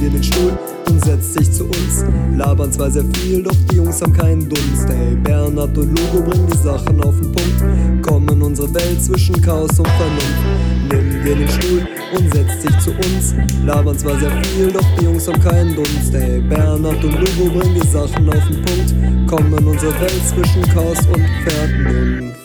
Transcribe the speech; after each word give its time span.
dir 0.00 0.10
den 0.10 0.22
Stuhl 0.22 0.56
und 0.88 1.04
setzt 1.04 1.34
sich 1.34 1.50
zu 1.52 1.64
uns. 1.64 2.04
Labern 2.36 2.72
zwar 2.72 2.90
sehr 2.90 3.04
viel, 3.14 3.42
doch 3.42 3.54
die 3.70 3.76
Jungs 3.76 4.00
haben 4.00 4.12
keinen 4.12 4.48
Dunst. 4.48 4.88
Hey, 4.88 5.16
Bernhard 5.16 5.76
und 5.76 5.98
Lugo 5.98 6.24
bringen 6.24 6.48
die 6.52 6.56
Sachen 6.56 7.02
auf 7.02 7.14
den 7.20 7.32
Punkt. 7.32 8.06
Kommen 8.06 8.42
unsere 8.42 8.72
Welt 8.74 9.02
zwischen 9.02 9.40
Chaos 9.42 9.78
und 9.78 9.88
Vernunft. 9.88 10.90
Nimm 10.90 11.24
dir 11.24 11.36
den 11.36 11.48
Stuhl 11.48 11.86
und 12.16 12.32
setzt 12.32 12.64
dich 12.64 12.78
zu 12.78 12.90
uns. 12.92 13.34
Labern 13.64 13.98
zwar 13.98 14.18
sehr 14.18 14.30
viel, 14.44 14.72
doch 14.72 14.84
die 14.98 15.04
Jungs 15.04 15.26
haben 15.26 15.40
keinen 15.40 15.74
Dunst. 15.74 16.12
Hey, 16.12 16.40
Bernhard 16.40 17.04
und 17.04 17.14
Lugo 17.20 17.58
bringen 17.58 17.80
die 17.82 17.86
Sachen 17.88 18.28
auf 18.28 18.46
den 18.48 18.62
Punkt. 18.62 19.28
Kommen 19.28 19.66
unsere 19.66 19.92
Welt 20.00 20.22
zwischen 20.26 20.62
Chaos 20.74 20.98
und 21.12 21.26
Vernunft. 21.44 22.37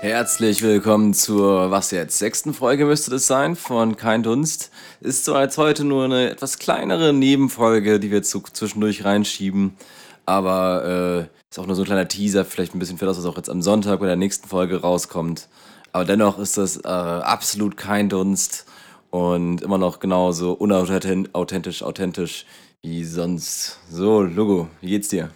Herzlich 0.00 0.62
willkommen 0.62 1.12
zur, 1.12 1.72
was 1.72 1.90
jetzt, 1.90 2.18
sechsten 2.18 2.54
Folge 2.54 2.84
müsste 2.84 3.10
das 3.10 3.26
sein, 3.26 3.56
von 3.56 3.96
Kein 3.96 4.22
Dunst. 4.22 4.70
Ist 5.00 5.24
so 5.24 5.34
als 5.34 5.58
heute 5.58 5.82
nur 5.82 6.04
eine 6.04 6.30
etwas 6.30 6.60
kleinere 6.60 7.12
Nebenfolge, 7.12 7.98
die 7.98 8.12
wir 8.12 8.22
zu, 8.22 8.40
zwischendurch 8.40 9.04
reinschieben. 9.04 9.76
Aber 10.24 11.26
äh, 11.26 11.50
ist 11.50 11.58
auch 11.58 11.66
nur 11.66 11.74
so 11.74 11.82
ein 11.82 11.86
kleiner 11.86 12.06
Teaser, 12.06 12.44
vielleicht 12.44 12.76
ein 12.76 12.78
bisschen 12.78 12.96
für 12.96 13.06
das, 13.06 13.18
was 13.18 13.26
auch 13.26 13.36
jetzt 13.36 13.50
am 13.50 13.60
Sonntag 13.60 13.98
bei 13.98 14.06
der 14.06 14.14
nächsten 14.14 14.46
Folge 14.46 14.80
rauskommt. 14.82 15.48
Aber 15.90 16.04
dennoch 16.04 16.38
ist 16.38 16.56
das 16.56 16.76
äh, 16.76 16.86
absolut 16.86 17.76
kein 17.76 18.08
Dunst 18.08 18.66
und 19.10 19.62
immer 19.62 19.78
noch 19.78 19.98
genauso 19.98 20.52
unauthentisch, 20.52 21.82
authentisch 21.82 22.46
wie 22.82 23.02
sonst. 23.02 23.80
So, 23.90 24.22
Logo, 24.22 24.68
wie 24.80 24.90
geht's 24.90 25.08
dir? 25.08 25.30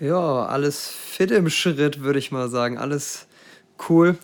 Ja, 0.00 0.46
alles 0.46 0.88
fit 0.88 1.30
im 1.30 1.50
Schritt, 1.50 2.00
würde 2.00 2.18
ich 2.18 2.32
mal 2.32 2.48
sagen. 2.48 2.78
Alles 2.78 3.26
Cool. 3.88 4.16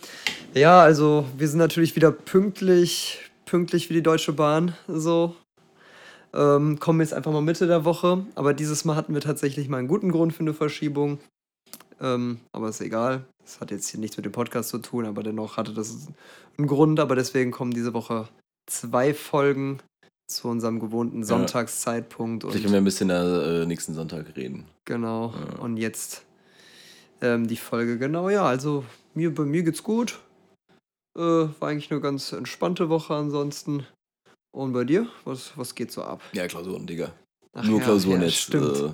Ja, 0.53 0.81
also 0.81 1.25
wir 1.37 1.47
sind 1.47 1.59
natürlich 1.59 1.95
wieder 1.95 2.11
pünktlich, 2.11 3.19
pünktlich 3.45 3.89
wie 3.89 3.95
die 3.95 4.03
Deutsche 4.03 4.33
Bahn. 4.33 4.75
So. 4.87 5.35
Ähm, 6.33 6.79
kommen 6.79 7.01
jetzt 7.01 7.13
einfach 7.13 7.31
mal 7.31 7.41
Mitte 7.41 7.67
der 7.67 7.85
Woche. 7.85 8.25
Aber 8.35 8.53
dieses 8.53 8.85
Mal 8.85 8.95
hatten 8.95 9.13
wir 9.13 9.21
tatsächlich 9.21 9.67
mal 9.67 9.77
einen 9.77 9.87
guten 9.87 10.11
Grund 10.11 10.33
für 10.33 10.41
eine 10.41 10.53
Verschiebung. 10.53 11.19
Ähm, 12.01 12.39
aber 12.51 12.69
ist 12.69 12.81
egal. 12.81 13.25
Das 13.43 13.59
hat 13.59 13.71
jetzt 13.71 13.87
hier 13.89 13.99
nichts 13.99 14.15
mit 14.15 14.25
dem 14.25 14.31
Podcast 14.31 14.69
zu 14.69 14.77
tun, 14.77 15.05
aber 15.05 15.23
dennoch 15.23 15.57
hatte 15.57 15.73
das 15.73 16.07
einen 16.57 16.67
Grund. 16.67 16.99
Aber 16.99 17.15
deswegen 17.15 17.51
kommen 17.51 17.71
diese 17.71 17.93
Woche 17.93 18.27
zwei 18.67 19.13
Folgen 19.13 19.79
zu 20.27 20.47
unserem 20.47 20.79
gewohnten 20.79 21.23
Sonntagszeitpunkt. 21.23 22.43
Vielleicht 22.43 22.63
können 22.63 22.73
wir 22.73 22.81
ein 22.81 22.85
bisschen 22.85 23.09
äh, 23.09 23.65
nächsten 23.65 23.95
Sonntag 23.95 24.35
reden. 24.37 24.65
Genau. 24.85 25.33
Ja. 25.33 25.59
Und 25.59 25.77
jetzt 25.77 26.23
ähm, 27.21 27.47
die 27.47 27.57
Folge, 27.57 27.97
genau, 27.97 28.29
ja, 28.29 28.45
also 28.45 28.85
mir, 29.19 29.33
bei 29.33 29.43
mir 29.43 29.63
geht's 29.63 29.83
gut. 29.83 30.19
Äh, 31.17 31.21
war 31.21 31.69
eigentlich 31.69 31.91
eine 31.91 32.01
ganz 32.01 32.31
entspannte 32.31 32.89
Woche 32.89 33.13
ansonsten. 33.13 33.85
Und 34.51 34.73
bei 34.73 34.83
dir? 34.83 35.07
Was, 35.25 35.51
was 35.57 35.75
geht 35.75 35.91
so 35.91 36.01
ab? 36.03 36.21
Ja, 36.33 36.47
Klausuren, 36.47 36.87
Digga. 36.87 37.11
Ach 37.53 37.63
Nur 37.63 37.79
ja, 37.79 37.85
Klausuren 37.85 38.21
ja, 38.21 38.27
jetzt. 38.27 38.37
Stimmt. 38.37 38.77
Äh, 38.77 38.89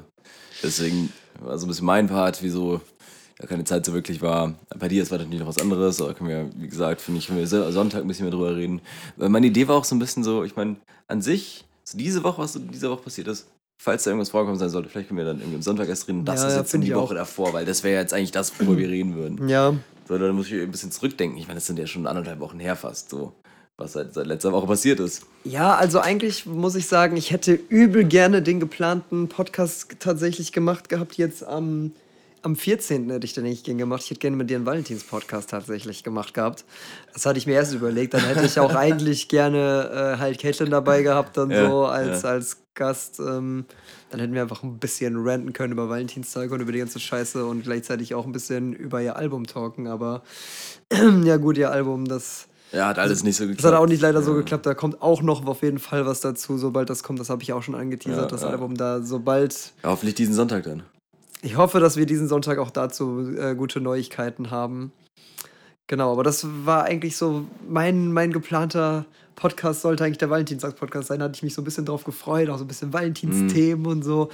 deswegen 0.63 1.13
war 1.39 1.57
so 1.57 1.65
ein 1.65 1.69
bisschen 1.69 1.85
mein 1.85 2.07
Part, 2.07 2.41
wieso 2.41 2.81
ja 3.39 3.47
keine 3.47 3.63
Zeit 3.63 3.85
so 3.85 3.93
wirklich 3.93 4.21
war. 4.21 4.55
Bei 4.77 4.87
dir 4.87 5.03
ist 5.03 5.11
natürlich 5.11 5.39
noch 5.39 5.47
was 5.47 5.59
anderes, 5.59 6.01
aber 6.01 6.13
können 6.13 6.29
wir, 6.29 6.49
wie 6.55 6.67
gesagt, 6.67 7.01
finde 7.01 7.19
ich, 7.19 7.27
können 7.27 7.39
wir 7.39 7.47
Sonntag 7.47 8.01
ein 8.01 8.07
bisschen 8.07 8.25
mehr 8.25 8.31
drüber 8.31 8.55
reden. 8.55 8.81
Weil 9.17 9.29
meine 9.29 9.47
Idee 9.47 9.67
war 9.67 9.75
auch 9.75 9.85
so 9.85 9.95
ein 9.95 9.99
bisschen 9.99 10.23
so, 10.23 10.43
ich 10.43 10.55
meine, 10.55 10.77
an 11.07 11.21
sich, 11.21 11.65
so 11.83 11.97
diese 11.97 12.23
Woche, 12.23 12.41
was 12.41 12.53
so 12.53 12.59
diese 12.59 12.89
Woche 12.89 13.03
passiert 13.03 13.27
ist, 13.27 13.47
falls 13.81 14.03
da 14.03 14.11
irgendwas 14.11 14.29
vorkommen 14.29 14.57
sein 14.57 14.69
sollte, 14.69 14.89
vielleicht 14.89 15.09
können 15.09 15.19
wir 15.19 15.25
dann 15.25 15.39
irgendwie 15.39 15.57
am 15.57 15.61
Sonntag 15.61 15.89
erst 15.89 16.07
reden. 16.07 16.25
Das 16.25 16.41
ja, 16.41 16.47
ist 16.47 16.55
jetzt 16.55 16.73
ja, 16.73 16.79
die 16.79 16.95
Woche 16.95 17.13
davor, 17.13 17.53
weil 17.53 17.65
das 17.65 17.83
wäre 17.83 18.01
jetzt 18.01 18.13
eigentlich 18.13 18.31
das, 18.31 18.57
worüber 18.59 18.77
wir 18.77 18.89
reden 18.89 19.15
würden. 19.15 19.47
Ja. 19.47 19.75
So, 20.08 20.17
dann 20.17 20.36
muss 20.36 20.48
ich 20.48 20.61
ein 20.61 20.72
bisschen 20.72 20.92
zurückdenken. 20.92 21.38
Ich 21.38 21.48
meine, 21.48 21.58
das 21.58 21.67
sind 21.67 21.80
ja 21.80 21.88
schon 21.88 22.08
anderthalb 22.08 22.39
Wochen 22.39 22.59
her 22.59 22.75
fast 22.75 23.09
so. 23.09 23.34
Was 23.78 23.92
seit, 23.92 24.14
seit 24.14 24.25
letzter 24.25 24.53
Woche 24.53 24.67
passiert 24.67 25.02
ist. 25.02 25.25
Ja, 25.44 25.75
also 25.75 26.00
eigentlich 26.00 26.45
muss 26.45 26.75
ich 26.75 26.88
sagen, 26.88 27.17
ich 27.17 27.31
hätte 27.31 27.53
übel 27.53 28.06
gerne 28.06 28.42
den 28.42 28.61
geplanten 28.61 29.28
Podcast 29.28 29.98
tatsächlich 30.00 30.53
gemacht 30.53 30.88
gehabt, 30.88 31.16
jetzt 31.17 31.44
am 31.44 31.92
am 32.45 32.55
14. 32.55 33.09
hätte 33.09 33.25
ich 33.25 33.33
den 33.33 33.43
nicht 33.43 33.65
gern 33.65 33.80
gemacht. 33.80 34.03
Ich 34.03 34.11
hätte 34.11 34.20
gerne 34.20 34.37
mit 34.37 34.52
dir 34.52 34.58
einen 34.58 34.67
Valentins-Podcast 34.67 35.49
tatsächlich 35.49 36.03
gemacht 36.03 36.36
gehabt. 36.36 36.64
Das 37.11 37.25
hatte 37.25 37.39
ich 37.39 37.47
mir 37.47 37.53
erst 37.53 37.73
überlegt. 37.73 38.14
Dann 38.14 38.21
hätte 38.21 38.45
ich 38.45 38.59
auch 38.59 38.75
eigentlich 38.75 39.27
gerne 39.30 40.15
äh, 40.15 40.20
halt 40.20 40.39
Caitlin 40.39 40.70
dabei 40.70 41.02
gehabt, 41.02 41.37
dann 41.37 41.49
ja, 41.49 41.67
so 41.67 41.86
als, 41.86 42.21
ja. 42.21 42.30
als 42.30 42.58
Gast. 42.75 43.20
Ähm, 43.20 43.65
dann 44.11 44.20
hätten 44.20 44.33
wir 44.33 44.43
einfach 44.43 44.61
ein 44.61 44.77
bisschen 44.77 45.15
ranten 45.17 45.53
können 45.53 45.73
über 45.73 45.89
Valentinstag 45.89 46.52
und 46.52 46.61
über 46.61 46.71
die 46.71 46.80
ganze 46.80 46.99
Scheiße 46.99 47.45
und 47.45 47.64
gleichzeitig 47.64 48.14
auch 48.14 48.27
ein 48.27 48.31
bisschen 48.31 48.73
über 48.73 49.02
ihr 49.02 49.15
Album 49.15 49.47
talken. 49.47 49.87
Aber 49.87 50.21
ja, 51.23 51.37
gut, 51.37 51.58
ihr 51.58 51.71
Album, 51.71 52.05
das. 52.05 52.47
Ja, 52.71 52.87
hat 52.87 52.99
alles 52.99 53.23
nicht 53.23 53.37
so 53.37 53.45
geklappt. 53.45 53.64
Das 53.64 53.71
hat 53.71 53.80
auch 53.80 53.87
nicht 53.87 54.02
leider 54.02 54.20
ja. 54.20 54.25
so 54.25 54.36
geklappt. 54.36 54.67
Da 54.67 54.75
kommt 54.75 55.02
auch 55.02 55.23
noch 55.23 55.47
auf 55.47 55.64
jeden 55.64 55.80
Fall 55.80 56.05
was 56.05 56.21
dazu, 56.21 56.59
sobald 56.59 56.91
das 56.91 57.02
kommt. 57.02 57.20
Das 57.20 57.31
habe 57.31 57.41
ich 57.41 57.53
auch 57.53 57.64
schon 57.64 57.73
angeteasert, 57.73 58.31
das 58.31 58.43
Album 58.43 58.77
da. 58.77 59.02
Sobald. 59.02 59.73
Ja, 59.81 59.89
hoffentlich 59.89 60.14
diesen 60.14 60.36
Sonntag 60.36 60.64
dann. 60.64 60.83
Ich 61.45 61.58
hoffe, 61.58 61.80
dass 61.80 61.95
wir 61.95 62.08
diesen 62.08 62.28
Sonntag 62.28 62.58
auch 62.58 62.72
dazu 62.72 63.20
äh, 63.38 63.54
gute 63.54 63.80
Neuigkeiten 63.80 64.50
haben. 64.50 64.92
Genau, 65.86 66.11
aber 66.11 66.23
das 66.23 66.48
war 66.66 66.86
eigentlich 66.86 67.17
so 67.17 67.45
mein, 67.70 68.11
mein 68.11 68.33
geplanter 68.33 69.06
Podcast 69.36 69.82
sollte 69.82 70.04
eigentlich 70.04 70.17
der 70.17 70.32
Valentinstag-Podcast 70.32 71.10
sein. 71.10 71.20
Da 71.20 71.26
hatte 71.26 71.36
ich 71.36 71.44
mich 71.44 71.54
so 71.54 71.61
ein 71.61 71.66
bisschen 71.66 71.86
drauf 71.86 72.04
gefreut, 72.04 72.50
auch 72.50 72.58
so 72.58 72.64
ein 72.64 72.67
bisschen 72.67 72.94
Valentinsthemen 72.94 73.83
mm. 73.83 73.86
und 73.86 74.02
so. 74.02 74.30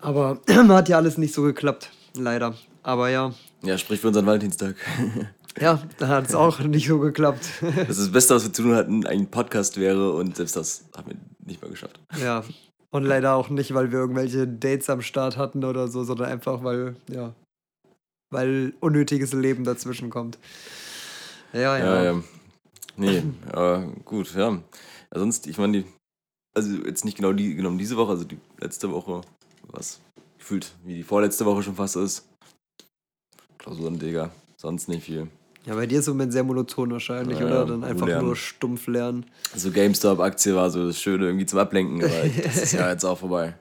Aber 0.00 0.40
hat 0.48 0.88
ja 0.88 0.96
alles 0.96 1.18
nicht 1.18 1.34
so 1.34 1.42
geklappt, 1.42 1.90
leider. 2.16 2.54
Aber 2.82 3.10
ja. 3.10 3.34
Ja, 3.62 3.76
sprich 3.76 4.00
für 4.00 4.08
unseren 4.08 4.24
Valentinstag. 4.24 4.76
ja, 5.60 5.82
da 5.98 6.08
hat 6.08 6.28
es 6.28 6.34
auch 6.34 6.60
nicht 6.60 6.88
so 6.88 6.98
geklappt. 6.98 7.46
das 7.60 7.90
ist 7.90 8.00
das 8.00 8.12
Beste, 8.12 8.36
was 8.36 8.44
wir 8.44 8.54
zu 8.54 8.62
tun 8.62 8.74
hatten, 8.74 9.06
ein 9.06 9.26
Podcast 9.26 9.78
wäre 9.78 10.12
und 10.12 10.34
selbst 10.34 10.56
das 10.56 10.86
haben 10.96 11.10
wir 11.10 11.16
nicht 11.44 11.60
mal 11.60 11.68
geschafft. 11.68 12.00
Ja, 12.18 12.42
und 12.94 13.02
leider 13.02 13.34
auch 13.34 13.48
nicht, 13.48 13.74
weil 13.74 13.90
wir 13.90 13.98
irgendwelche 13.98 14.46
Dates 14.46 14.88
am 14.88 15.02
Start 15.02 15.36
hatten 15.36 15.64
oder 15.64 15.88
so, 15.88 16.04
sondern 16.04 16.30
einfach, 16.30 16.62
weil, 16.62 16.94
ja, 17.10 17.34
weil 18.30 18.72
unnötiges 18.78 19.32
Leben 19.32 19.64
dazwischen 19.64 20.10
kommt. 20.10 20.38
Ja, 21.52 21.76
ja. 21.76 21.78
ja, 21.78 22.04
ja. 22.04 22.22
Nee, 22.96 23.24
aber 23.52 23.88
gut, 24.04 24.32
ja. 24.36 24.62
Sonst, 25.12 25.48
ich 25.48 25.58
meine, 25.58 25.82
also 26.54 26.70
jetzt 26.86 27.04
nicht 27.04 27.16
genau 27.16 27.32
die, 27.32 27.56
genommen 27.56 27.78
diese 27.78 27.96
Woche, 27.96 28.12
also 28.12 28.22
die 28.22 28.38
letzte 28.60 28.92
Woche, 28.92 29.22
was 29.72 30.00
gefühlt 30.38 30.72
wie 30.84 30.94
die 30.94 31.02
vorletzte 31.02 31.44
Woche 31.46 31.64
schon 31.64 31.74
fast 31.74 31.96
ist. 31.96 32.28
Klausuren, 33.58 33.98
Digga. 33.98 34.30
Sonst 34.56 34.86
nicht 34.86 35.02
viel. 35.02 35.26
Ja, 35.66 35.74
bei 35.74 35.86
dir 35.86 35.98
ist 35.98 36.04
es 36.04 36.08
im 36.08 36.14
Moment 36.14 36.32
sehr 36.32 36.44
monoton 36.44 36.90
wahrscheinlich, 36.90 37.38
ja, 37.38 37.46
oder? 37.46 37.64
Dann 37.64 37.84
einfach 37.84 38.06
lernen. 38.06 38.26
nur 38.26 38.36
stumpf 38.36 38.86
lernen. 38.86 39.24
Also 39.52 39.70
GameStop-Aktie 39.70 40.54
war 40.54 40.70
so 40.70 40.86
das 40.86 41.00
Schöne 41.00 41.26
irgendwie 41.26 41.46
zum 41.46 41.58
Ablenken, 41.58 42.04
aber 42.04 42.28
das 42.44 42.56
ist 42.56 42.72
ja 42.72 42.90
jetzt 42.90 43.04
auch 43.04 43.18
vorbei. 43.18 43.54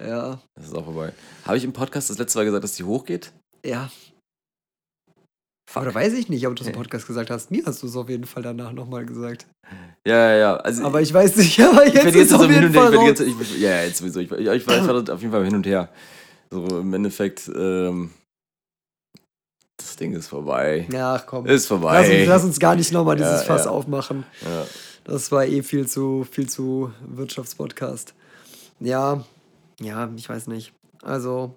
Ja. 0.00 0.40
Das 0.54 0.66
ist 0.66 0.74
auch 0.74 0.84
vorbei. 0.84 1.12
Habe 1.44 1.56
ich 1.56 1.64
im 1.64 1.72
Podcast 1.72 2.10
das 2.10 2.18
letzte 2.18 2.38
Mal 2.38 2.44
gesagt, 2.44 2.62
dass 2.62 2.76
die 2.76 2.84
hochgeht? 2.84 3.32
Ja. 3.64 3.90
Oder 5.74 5.94
weiß 5.94 6.12
ich 6.12 6.28
nicht, 6.28 6.46
ob 6.46 6.54
du 6.54 6.60
das 6.60 6.68
im 6.68 6.74
Podcast 6.74 7.06
gesagt 7.06 7.30
hast. 7.30 7.50
Mir 7.50 7.64
hast 7.64 7.82
du 7.82 7.86
es 7.86 7.96
auf 7.96 8.08
jeden 8.08 8.26
Fall 8.26 8.42
danach 8.42 8.72
nochmal 8.72 9.06
gesagt. 9.06 9.46
Ja, 10.06 10.30
ja, 10.30 10.36
ja. 10.36 10.56
Also 10.56 10.84
aber 10.84 11.00
ich 11.00 11.12
weiß 11.12 11.36
nicht, 11.36 11.58
aber 11.62 11.86
jetzt 11.86 12.04
ich 12.06 12.14
jetzt 12.14 12.34
auf 12.34 12.50
jeden 12.50 12.72
Fall 12.72 12.94
ich, 12.94 13.02
jetzt, 13.02 13.20
ich, 13.20 13.58
Ja, 13.58 13.82
jetzt 13.82 13.98
sowieso. 13.98 14.20
Ich, 14.20 14.30
ich, 14.30 14.46
ich 14.46 14.66
war 14.66 15.12
auf 15.12 15.20
jeden 15.20 15.32
Fall 15.32 15.44
hin 15.44 15.54
und 15.54 15.66
her. 15.66 15.88
So 16.50 16.80
im 16.80 16.92
Endeffekt, 16.92 17.50
ähm, 17.54 18.10
Ding 20.02 20.14
ist 20.14 20.28
vorbei. 20.28 20.86
Ja, 20.92 21.22
komm. 21.24 21.46
Ist 21.46 21.66
vorbei. 21.66 21.94
Lass 21.94 22.08
uns, 22.08 22.26
lass 22.26 22.44
uns 22.44 22.58
gar 22.58 22.74
nicht 22.74 22.92
nochmal 22.92 23.16
dieses 23.16 23.40
ja, 23.40 23.46
Fass 23.46 23.66
ja. 23.66 23.70
aufmachen. 23.70 24.24
Ja. 24.42 24.66
Das 25.04 25.30
war 25.30 25.46
eh 25.46 25.62
viel 25.62 25.86
zu, 25.86 26.26
viel 26.28 26.48
zu 26.48 26.92
Wirtschaftspodcast. 27.06 28.14
Ja, 28.80 29.24
ja, 29.80 30.10
ich 30.16 30.28
weiß 30.28 30.48
nicht. 30.48 30.72
Also, 31.02 31.54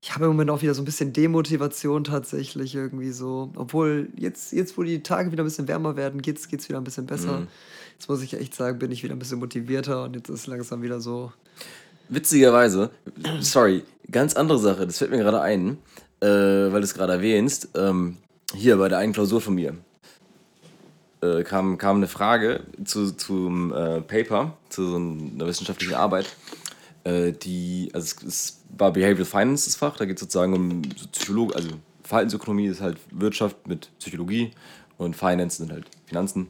ich 0.00 0.14
habe 0.14 0.26
im 0.26 0.32
Moment 0.32 0.50
auch 0.50 0.62
wieder 0.62 0.74
so 0.74 0.82
ein 0.82 0.84
bisschen 0.84 1.12
Demotivation 1.12 2.04
tatsächlich 2.04 2.74
irgendwie 2.74 3.10
so. 3.10 3.52
Obwohl 3.56 4.08
jetzt, 4.16 4.52
jetzt 4.52 4.78
wo 4.78 4.82
die 4.82 5.02
Tage 5.02 5.32
wieder 5.32 5.42
ein 5.42 5.46
bisschen 5.46 5.68
wärmer 5.68 5.96
werden, 5.96 6.22
geht 6.22 6.38
es 6.38 6.68
wieder 6.68 6.78
ein 6.78 6.84
bisschen 6.84 7.06
besser. 7.06 7.40
Mhm. 7.40 7.48
Jetzt 7.98 8.08
muss 8.08 8.22
ich 8.22 8.34
echt 8.34 8.54
sagen, 8.54 8.78
bin 8.78 8.92
ich 8.92 9.02
wieder 9.02 9.14
ein 9.14 9.18
bisschen 9.18 9.40
motivierter 9.40 10.04
und 10.04 10.14
jetzt 10.14 10.28
ist 10.28 10.46
langsam 10.46 10.82
wieder 10.82 11.00
so. 11.00 11.32
Witzigerweise, 12.10 12.90
sorry, 13.40 13.84
ganz 14.10 14.34
andere 14.34 14.58
Sache, 14.58 14.86
das 14.86 14.98
fällt 14.98 15.12
mir 15.12 15.18
gerade 15.18 15.40
ein, 15.40 15.78
äh, 16.20 16.26
weil 16.26 16.80
du 16.80 16.84
es 16.84 16.94
gerade 16.94 17.12
erwähnst. 17.12 17.68
Ähm, 17.76 18.16
hier 18.52 18.76
bei 18.76 18.88
der 18.88 18.98
einen 18.98 19.12
Klausur 19.12 19.40
von 19.40 19.54
mir 19.54 19.76
äh, 21.22 21.42
kam, 21.44 21.78
kam 21.78 21.96
eine 21.96 22.08
Frage 22.08 22.64
zu, 22.84 23.12
zum 23.12 23.72
äh, 23.72 24.00
Paper, 24.00 24.56
zu 24.68 24.86
so 24.86 24.96
einer 24.96 25.46
wissenschaftlichen 25.46 25.94
Arbeit. 25.94 26.26
Äh, 27.04 27.32
die, 27.32 27.90
also 27.92 28.16
es, 28.16 28.22
es, 28.26 28.56
war 28.76 28.92
Behavioral 28.92 29.24
Finance 29.24 29.66
das 29.66 29.76
Fach, 29.76 29.96
da 29.96 30.04
geht 30.04 30.16
es 30.16 30.20
sozusagen 30.20 30.54
um 30.54 30.82
Psychologie, 31.12 31.54
also 31.54 31.70
Verhaltensökonomie 32.04 32.66
ist 32.66 32.80
halt 32.80 32.98
Wirtschaft 33.10 33.66
mit 33.66 33.90
Psychologie 33.98 34.52
und 34.96 35.16
Finance 35.16 35.58
sind 35.58 35.72
halt 35.72 35.86
Finanzen. 36.06 36.48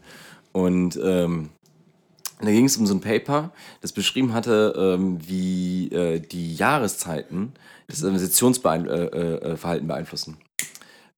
Und 0.52 0.98
ähm, 1.02 1.50
da 2.46 2.52
ging 2.52 2.64
es 2.64 2.76
um 2.76 2.86
so 2.86 2.94
ein 2.94 3.00
Paper, 3.00 3.52
das 3.80 3.92
beschrieben 3.92 4.32
hatte, 4.32 4.74
ähm, 4.76 5.18
wie 5.26 5.88
äh, 5.88 6.20
die 6.20 6.54
Jahreszeiten 6.54 7.52
das 7.86 8.02
Investitionsverhalten 8.02 8.88
äh, 8.88 9.76
äh, 9.76 9.80
beeinflussen. 9.80 10.38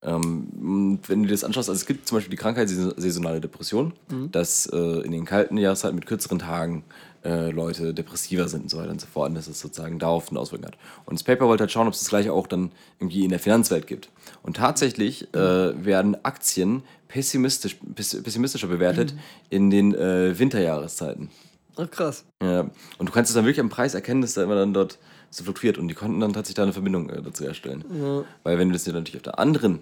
Ähm, 0.04 0.98
wenn 1.06 1.22
du 1.22 1.28
dir 1.28 1.34
das 1.34 1.44
anschaust, 1.44 1.68
also 1.68 1.78
es 1.78 1.86
gibt 1.86 2.08
zum 2.08 2.16
Beispiel 2.16 2.30
die 2.30 2.36
Krankheit 2.36 2.68
saison- 2.68 2.94
saisonale 2.96 3.40
Depression, 3.40 3.92
dass 4.32 4.66
äh, 4.66 4.76
in 4.76 5.12
den 5.12 5.24
kalten 5.24 5.56
Jahreszeiten 5.56 5.94
mit 5.94 6.06
kürzeren 6.06 6.40
Tagen 6.40 6.82
äh, 7.24 7.50
Leute 7.52 7.94
depressiver 7.94 8.48
sind 8.48 8.62
und 8.62 8.68
so 8.68 8.78
weiter 8.78 8.90
und 8.90 9.00
so 9.00 9.06
fort 9.06 9.28
und 9.28 9.36
dass 9.36 9.46
es 9.46 9.60
sozusagen 9.60 10.00
darauf 10.00 10.30
eine 10.30 10.40
Auswirkung 10.40 10.66
hat. 10.66 10.76
Und 11.06 11.18
das 11.18 11.22
Paper 11.22 11.46
wollte 11.46 11.62
halt 11.62 11.70
schauen, 11.70 11.86
ob 11.86 11.94
es 11.94 12.00
das 12.00 12.08
gleiche 12.08 12.32
auch 12.32 12.48
dann 12.48 12.72
irgendwie 12.98 13.22
in 13.22 13.30
der 13.30 13.38
Finanzwelt 13.38 13.86
gibt. 13.86 14.08
Und 14.42 14.56
tatsächlich 14.56 15.32
äh, 15.34 15.84
werden 15.84 16.16
Aktien 16.24 16.82
pessimistisch, 17.06 17.76
pess- 17.94 18.20
pessimistischer 18.20 18.66
bewertet 18.66 19.14
in 19.50 19.70
den 19.70 19.94
äh, 19.94 20.36
Winterjahreszeiten. 20.36 21.30
Ach 21.76 21.88
krass. 21.88 22.24
Ja. 22.42 22.68
Und 22.98 23.08
du 23.08 23.12
kannst 23.12 23.30
es 23.30 23.36
dann 23.36 23.44
wirklich 23.44 23.60
am 23.60 23.68
Preis 23.70 23.94
erkennen, 23.94 24.20
dass 24.20 24.34
da 24.34 24.42
immer 24.42 24.56
dann 24.56 24.74
dort 24.74 24.98
so 25.30 25.44
fluktuiert. 25.44 25.78
Und 25.78 25.86
die 25.88 25.94
konnten 25.94 26.18
dann 26.18 26.32
tatsächlich 26.32 26.56
da 26.56 26.64
eine 26.64 26.72
Verbindung 26.72 27.08
äh, 27.08 27.22
dazu 27.22 27.44
erstellen. 27.44 27.84
Ja. 28.02 28.24
Weil 28.42 28.58
wenn 28.58 28.68
du 28.68 28.72
das 28.72 28.82
dir 28.82 28.92
natürlich 28.94 29.16
auf 29.16 29.22
der 29.22 29.38
anderen 29.38 29.78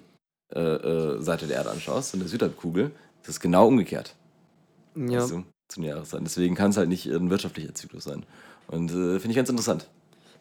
äh, 0.54 0.60
äh, 0.60 1.22
Seite 1.22 1.46
der 1.46 1.56
Erde 1.56 1.70
anschaust, 1.70 2.14
in 2.14 2.20
der 2.20 2.28
Südhalbkugel, 2.28 2.90
ist 3.22 3.28
es 3.28 3.40
genau 3.40 3.66
umgekehrt. 3.68 4.14
Ja. 4.94 5.20
Also, 5.20 5.44
zum 5.68 5.84
Jahreszeiten. 5.84 6.24
Deswegen 6.24 6.54
kann 6.54 6.70
es 6.70 6.76
halt 6.76 6.88
nicht 6.88 7.06
ein 7.06 7.30
wirtschaftlicher 7.30 7.74
Zyklus 7.74 8.04
sein. 8.04 8.24
Und 8.66 8.90
äh, 8.90 9.18
finde 9.18 9.30
ich 9.30 9.36
ganz 9.36 9.48
interessant. 9.48 9.88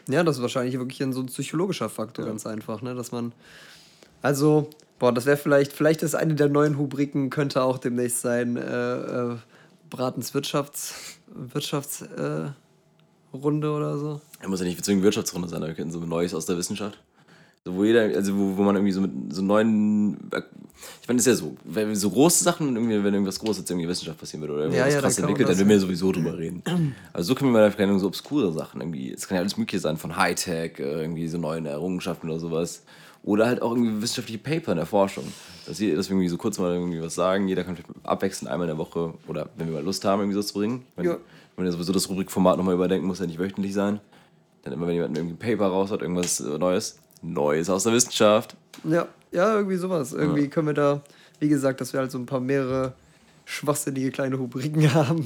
Ja, 0.08 0.24
das 0.24 0.38
ist 0.38 0.42
wahrscheinlich 0.42 0.78
wirklich 0.78 1.02
ein 1.04 1.14
so 1.14 1.22
ein 1.22 1.28
psychologischer 1.28 1.90
Faktor, 1.90 2.26
ganz 2.26 2.48
einfach, 2.48 2.82
ne? 2.82 2.96
Dass 2.96 3.12
man. 3.12 3.32
Also, 4.22 4.70
boah, 4.98 5.14
das 5.14 5.26
wäre 5.26 5.38
vielleicht, 5.38 5.72
vielleicht 5.72 6.02
ist 6.04 6.16
eine 6.16 6.36
der 6.36 6.50
neuen 6.50 6.76
Rubriken, 6.76 7.30
könnte 7.30 7.62
auch 7.62 7.78
demnächst 7.78 8.22
sein, 8.22 8.58
äh, 8.58 9.32
äh, 9.32 9.38
Bratens 9.90 10.34
Wirtschafts, 10.34 11.20
Wirtschafts, 11.28 12.02
äh, 12.02 12.50
oder 13.32 13.98
so. 13.98 14.22
Er 14.40 14.50
muss 14.50 14.60
ja 14.60 14.66
nicht 14.66 14.84
zwingend 14.84 15.04
Wirtschaftsrunde 15.04 15.48
sein, 15.48 15.60
aber 15.60 15.68
wir 15.68 15.76
können 15.76 15.92
so 15.92 16.00
Neues 16.00 16.34
aus 16.34 16.46
der 16.48 16.58
Wissenschaft. 16.58 16.98
So, 17.66 17.76
wo 17.76 17.84
jeder, 17.84 18.02
also 18.02 18.36
wo, 18.38 18.58
wo 18.58 18.64
man 18.64 18.76
irgendwie 18.76 18.94
so 18.94 19.02
mit 19.02 19.12
so 19.34 19.42
neuen. 19.42 20.14
Ich 21.02 21.08
meine, 21.10 21.18
das 21.18 21.28
ist 21.28 21.28
ja 21.28 21.36
so, 21.36 21.58
wenn 21.66 21.94
so 21.96 22.10
große 22.10 22.44
Sachen, 22.44 22.74
irgendwie, 22.76 23.04
wenn 23.04 23.14
irgendwas 23.14 23.38
Großes 23.40 23.60
jetzt 23.60 23.70
irgendwie 23.70 23.84
in 23.84 23.88
der 23.88 23.92
Wissenschaft 23.92 24.18
passieren 24.18 24.42
würde 24.42 24.54
oder 24.54 24.64
irgendwas 24.64 24.88
Ja, 24.88 24.94
ja, 24.96 25.02
krass 25.02 25.16
dann 25.18 25.26
entwickelt, 25.26 25.50
dann 25.50 25.58
würden 25.58 25.70
wir 25.70 25.80
sowieso 25.80 26.12
drüber 26.12 26.38
reden. 26.38 26.64
Also 27.14 27.28
so 27.30 27.36
können 27.36 27.52
wir 27.52 27.60
mal 27.60 27.72
keine 27.72 28.00
so 28.00 28.08
obskure 28.08 28.54
Sachen 28.54 28.80
irgendwie. 28.80 29.12
Es 29.12 29.28
kann 29.28 29.36
ja 29.36 29.42
alles 29.42 29.58
Mögliche 29.58 29.82
sein, 29.82 29.98
von 29.98 30.16
Hightech, 30.16 30.80
äh, 30.80 31.02
irgendwie 31.02 31.28
so 31.28 31.38
neuen 31.38 31.66
Errungenschaften 31.66 32.30
oder 32.30 32.40
sowas. 32.40 32.84
Oder 33.24 33.48
halt 33.48 33.62
auch 33.62 33.72
irgendwie 33.76 34.02
wissenschaftliche 34.02 34.40
Paper 34.40 34.72
in 34.72 34.78
der 34.78 34.86
Forschung. 34.86 35.26
Dass 35.66 35.80
wir 35.82 35.90
irgendwie 35.94 36.30
so 36.30 36.38
kurz 36.38 36.58
mal 36.58 36.74
irgendwie 36.74 37.02
was 37.02 37.16
sagen. 37.16 37.50
Jeder 37.50 37.66
kann 37.66 37.76
vielleicht 37.76 37.90
abwechselnd 38.04 38.50
einmal 38.50 38.70
in 38.70 38.78
der 38.78 38.78
Woche 38.78 39.14
oder 39.28 39.50
wenn 39.58 39.68
wir 39.68 39.74
mal 39.74 39.84
Lust 39.84 40.06
haben, 40.06 40.22
irgendwie 40.22 40.36
so 40.36 40.44
zu 40.44 40.54
bringen. 40.54 40.84
Wenn, 40.96 41.06
Ja. 41.06 41.18
wenn 41.58 41.66
wir 41.66 41.72
sowieso 41.74 41.92
das 41.92 42.08
Rubrikformat 42.10 42.56
nochmal 42.58 42.76
überdenken, 42.76 43.06
muss 43.06 43.20
ja 43.20 43.26
nicht 43.26 43.38
wöchentlich 43.40 43.74
sein. 43.74 44.00
Dann 44.64 44.72
immer, 44.74 44.88
wenn 44.88 44.96
jemand 44.96 45.18
irgendwie 45.18 45.36
ein 45.36 45.38
Paper 45.58 45.68
raus 45.68 45.92
hat, 45.92 46.02
irgendwas 46.02 46.40
äh, 46.40 46.58
Neues. 46.58 46.98
Neues 47.22 47.70
aus 47.70 47.84
der 47.84 47.94
Wissenschaft. 47.94 48.56
Ja, 48.84 49.08
ja, 49.32 49.56
irgendwie 49.56 49.76
sowas. 49.76 50.14
Irgendwie 50.14 50.48
können 50.48 50.68
wir 50.68 50.74
da, 50.74 51.02
wie 51.40 51.50
gesagt, 51.50 51.82
dass 51.82 51.94
wir 51.94 52.00
halt 52.00 52.12
so 52.12 52.18
ein 52.18 52.26
paar 52.26 52.40
mehrere 52.40 52.94
schwachsinnige 53.46 54.12
kleine 54.12 54.36
Rubriken 54.36 54.94
haben, 54.94 55.26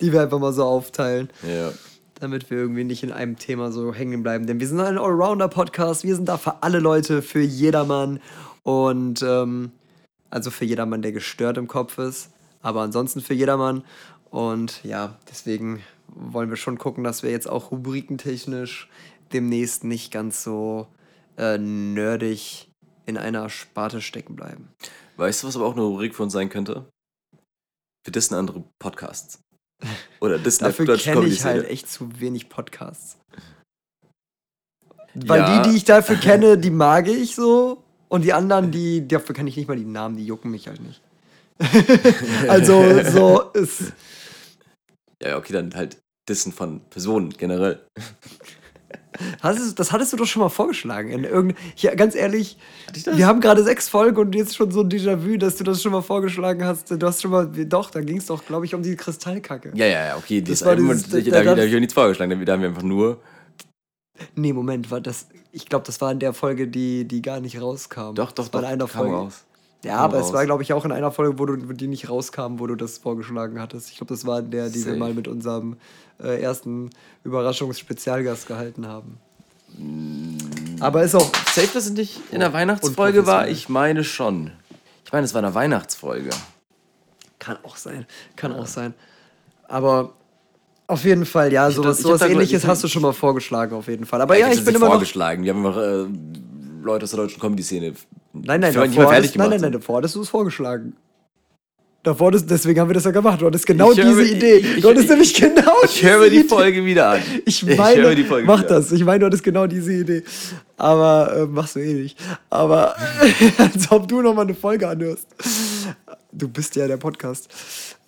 die 0.00 0.12
wir 0.12 0.22
einfach 0.22 0.38
mal 0.38 0.52
so 0.52 0.64
aufteilen. 0.64 1.30
Ja. 1.42 1.72
damit 2.18 2.50
wir 2.50 2.58
irgendwie 2.58 2.84
nicht 2.84 3.02
in 3.02 3.12
einem 3.12 3.36
Thema 3.38 3.70
so 3.70 3.92
hängen 3.92 4.22
bleiben. 4.22 4.46
Denn 4.46 4.58
wir 4.58 4.66
sind 4.66 4.80
ein 4.80 4.98
Allrounder-Podcast, 4.98 6.04
wir 6.04 6.14
sind 6.14 6.28
da 6.28 6.38
für 6.38 6.62
alle 6.62 6.78
Leute, 6.80 7.22
für 7.22 7.40
jedermann 7.42 8.20
und 8.62 9.22
ähm, 9.22 9.70
also 10.30 10.50
für 10.50 10.64
jedermann, 10.64 11.02
der 11.02 11.12
gestört 11.12 11.58
im 11.58 11.68
Kopf 11.68 11.98
ist, 11.98 12.30
aber 12.62 12.82
ansonsten 12.82 13.20
für 13.20 13.34
jedermann. 13.34 13.84
Und 14.30 14.82
ja, 14.82 15.16
deswegen 15.30 15.82
wollen 16.16 16.50
wir 16.50 16.56
schon 16.56 16.78
gucken, 16.78 17.04
dass 17.04 17.22
wir 17.22 17.30
jetzt 17.30 17.48
auch 17.48 17.70
rubrikentechnisch 17.70 18.88
demnächst 19.32 19.84
nicht 19.84 20.12
ganz 20.12 20.42
so 20.42 20.88
äh, 21.36 21.58
nerdig 21.58 22.70
in 23.04 23.16
einer 23.16 23.48
Sparte 23.50 24.00
stecken 24.00 24.34
bleiben. 24.34 24.68
Weißt 25.16 25.42
du, 25.42 25.46
was 25.46 25.56
aber 25.56 25.66
auch 25.66 25.74
eine 25.74 25.82
Rubrik 25.82 26.14
für 26.14 26.22
uns 26.24 26.32
sein 26.32 26.48
könnte? 26.48 26.88
Wir 28.04 28.12
dissen 28.12 28.34
andere 28.34 28.64
Podcasts. 28.78 29.40
Oder 30.20 30.38
dissen 30.38 30.64
Dafür 30.64 30.96
kenne 30.96 31.26
ich 31.26 31.44
halt 31.44 31.68
echt 31.68 31.88
zu 31.88 32.20
wenig 32.20 32.48
Podcasts. 32.48 33.18
Weil 35.14 35.40
Ja. 35.40 35.62
die, 35.62 35.70
die 35.70 35.76
ich 35.76 35.84
dafür 35.84 36.16
kenne, 36.16 36.58
die 36.58 36.70
mag 36.70 37.08
ich 37.08 37.34
so. 37.34 37.82
Und 38.08 38.22
die 38.22 38.32
anderen, 38.32 38.70
die, 38.70 39.06
dafür 39.06 39.34
kann 39.34 39.46
ich 39.46 39.56
nicht 39.56 39.68
mal 39.68 39.76
die 39.76 39.84
Namen, 39.84 40.16
die 40.16 40.26
jucken 40.26 40.50
mich 40.50 40.68
halt 40.68 40.80
nicht. 40.80 41.02
also 42.48 43.02
so 43.02 43.50
ist. 43.52 43.92
Ja, 45.22 45.30
ja, 45.30 45.38
okay, 45.38 45.52
dann 45.52 45.74
halt 45.74 45.98
Dissen 46.28 46.52
von 46.52 46.80
Personen 46.90 47.30
generell. 47.30 47.80
Hast 49.40 49.58
du, 49.58 49.74
das 49.74 49.92
hattest 49.92 50.12
du 50.12 50.18
doch 50.18 50.26
schon 50.26 50.42
mal 50.42 50.50
vorgeschlagen. 50.50 51.08
In 51.10 51.24
irgend, 51.24 51.56
hier, 51.74 51.96
ganz 51.96 52.14
ehrlich, 52.14 52.58
wir 53.14 53.26
haben 53.26 53.40
gerade 53.40 53.64
sechs 53.64 53.88
Folgen 53.88 54.18
und 54.18 54.34
jetzt 54.34 54.54
schon 54.54 54.70
so 54.70 54.82
ein 54.82 54.90
Déjà-vu, 54.90 55.38
dass 55.38 55.56
du 55.56 55.64
das 55.64 55.82
schon 55.82 55.92
mal 55.92 56.02
vorgeschlagen 56.02 56.62
hast. 56.64 56.90
Du 56.90 57.06
hast 57.06 57.22
schon 57.22 57.30
mal, 57.30 57.46
doch, 57.46 57.90
da 57.90 58.02
ging 58.02 58.18
es 58.18 58.26
doch, 58.26 58.44
glaube 58.44 58.66
ich, 58.66 58.74
um 58.74 58.82
die 58.82 58.94
Kristallkacke. 58.94 59.72
Ja, 59.74 59.86
ja, 59.86 60.04
ja, 60.08 60.16
okay. 60.18 60.42
Das, 60.42 60.58
Das 60.58 60.68
war 60.68 60.76
dieses- 60.76 61.08
da, 61.08 61.18
da- 61.20 61.42
da, 61.44 61.50
habe 61.52 61.64
ich 61.66 61.74
auch 61.74 61.78
nichts 61.80 61.94
vorgeschlagen. 61.94 62.44
Da 62.44 62.52
haben 62.52 62.60
wir 62.60 62.68
einfach 62.68 62.82
nur. 62.82 63.18
Nee, 64.34 64.52
Moment, 64.52 64.90
war 64.90 65.00
das. 65.00 65.28
Ich 65.50 65.66
glaube, 65.66 65.86
das 65.86 65.98
war 66.02 66.12
in 66.12 66.18
der 66.18 66.34
Folge, 66.34 66.68
die, 66.68 67.06
die 67.08 67.22
gar 67.22 67.40
nicht 67.40 67.58
rauskam. 67.58 68.14
Doch, 68.14 68.32
doch, 68.32 68.48
das 68.48 68.52
war 68.52 68.60
doch. 68.62 68.68
in 68.68 68.74
einer 68.74 68.88
Folge. 68.88 69.14
raus. 69.14 69.44
Ja, 69.84 69.98
aber 69.98 70.18
es 70.18 70.26
raus. 70.26 70.32
war, 70.32 70.44
glaube 70.46 70.62
ich, 70.62 70.72
auch 70.72 70.84
in 70.84 70.90
einer 70.92 71.12
Folge, 71.12 71.38
wo 71.38 71.46
du, 71.46 71.68
wo 71.68 71.72
die 71.72 71.86
nicht 71.86 72.08
rauskam, 72.10 72.58
wo 72.58 72.66
du 72.66 72.74
das 72.74 72.98
vorgeschlagen 72.98 73.60
hattest. 73.60 73.90
Ich 73.90 73.98
glaube, 73.98 74.12
das 74.12 74.26
war 74.26 74.42
der, 74.42 74.68
die 74.68 74.84
wir 74.84 74.96
mal 74.96 75.14
mit 75.14 75.28
unserem 75.28 75.76
äh, 76.20 76.40
ersten 76.40 76.90
Überraschungsspezialgast 77.24 78.46
gehalten 78.48 78.86
haben. 78.86 79.18
Aber 80.80 81.02
ist 81.02 81.14
auch. 81.14 81.30
Safe, 81.54 81.68
dass 81.72 81.84
es 81.86 81.90
nicht 81.92 82.20
in 82.30 82.40
der 82.40 82.52
Weihnachtsfolge 82.52 83.26
war? 83.26 83.48
Ich 83.48 83.68
meine 83.68 84.04
schon. 84.04 84.52
Ich 85.04 85.12
meine, 85.12 85.24
es 85.24 85.34
war 85.34 85.42
eine 85.42 85.54
Weihnachtsfolge. 85.54 86.30
Kann 87.38 87.58
auch 87.62 87.76
sein. 87.76 88.06
Kann 88.34 88.52
auch 88.52 88.66
sein. 88.66 88.94
Aber 89.68 90.14
auf 90.86 91.04
jeden 91.04 91.26
Fall, 91.26 91.52
ja, 91.52 91.64
hab 91.64 91.72
sowas, 91.72 91.88
das- 91.88 91.98
ich 92.00 92.04
sowas 92.06 92.22
ähnliches 92.22 92.62
ich- 92.62 92.68
hast 92.68 92.82
du 92.84 92.88
schon 92.88 93.02
mal 93.02 93.12
vorgeschlagen, 93.12 93.74
auf 93.76 93.88
jeden 93.88 94.06
Fall. 94.06 94.20
Aber 94.20 94.36
ja, 94.38 94.48
ich 94.50 94.64
bin 94.64 94.74
immer 94.74 94.86
noch. 94.86 94.92
vorgeschlagen. 94.92 95.44
Wir 95.44 95.54
haben 95.54 95.66
einfach 95.66 95.80
äh, 95.80 96.06
Leute 96.82 97.04
aus 97.04 97.10
der 97.10 97.18
deutschen 97.20 97.40
Comedy-Szene. 97.40 97.94
Nein, 98.44 98.60
nein, 98.60 98.74
davor 98.74 99.12
hattest, 99.12 99.36
nein, 99.36 99.50
nein, 99.50 99.50
nein, 99.50 99.60
sind. 99.60 99.74
davor 99.74 99.96
hattest 99.98 100.14
du 100.16 100.22
es 100.22 100.28
vorgeschlagen. 100.28 100.94
Davor, 102.02 102.30
das, 102.30 102.46
deswegen 102.46 102.78
haben 102.78 102.88
wir 102.88 102.94
das 102.94 103.02
ja 103.04 103.10
gemacht. 103.10 103.40
Du 103.42 103.46
hattest 103.46 103.66
genau 103.66 103.90
Ich 103.90 103.98
höre- 103.98 104.04
diese 104.22 104.24
Idee. 104.36 104.56
ich- 104.58 104.80
du 104.80 104.88
hattest 104.90 105.04
ich- 105.04 105.10
nämlich 105.10 105.34
genau 105.34 105.72
Ich 105.84 106.02
höre 106.04 106.20
mir 106.20 106.30
diese 106.30 106.42
die 106.44 106.48
Folge 106.48 106.84
wieder 106.84 107.10
an. 107.10 107.20
Ich 107.44 107.62
meine, 107.64 108.14
die 108.14 108.22
Folge 108.24 108.46
mach 108.46 108.60
wieder 108.60 108.68
das. 108.68 108.92
Ich 108.92 109.04
meine, 109.04 109.18
du 109.20 109.26
hattest 109.26 109.42
genau 109.42 109.66
diese 109.66 109.92
Idee. 109.92 110.22
Aber 110.76 111.36
äh, 111.36 111.46
machst 111.46 111.74
du 111.74 111.80
eh 111.80 111.94
nicht. 111.94 112.16
Aber 112.48 112.94
als 113.58 113.90
ob 113.90 114.06
du 114.06 114.22
nochmal 114.22 114.44
eine 114.44 114.54
Folge 114.54 114.86
anhörst. 114.88 115.26
Du 116.30 116.48
bist 116.48 116.76
ja 116.76 116.86
der 116.86 116.96
Podcast. 116.98 117.48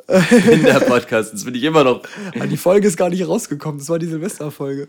In 0.06 0.62
der 0.62 0.80
Podcast. 0.80 1.34
Das 1.34 1.44
bin 1.44 1.54
ich 1.56 1.62
immer 1.64 1.82
noch. 1.82 2.02
Aber 2.36 2.46
die 2.46 2.56
Folge 2.56 2.86
ist 2.86 2.96
gar 2.96 3.10
nicht 3.10 3.26
rausgekommen. 3.26 3.78
Das 3.78 3.88
war 3.88 3.98
die 3.98 4.06
Silvesterfolge. 4.06 4.88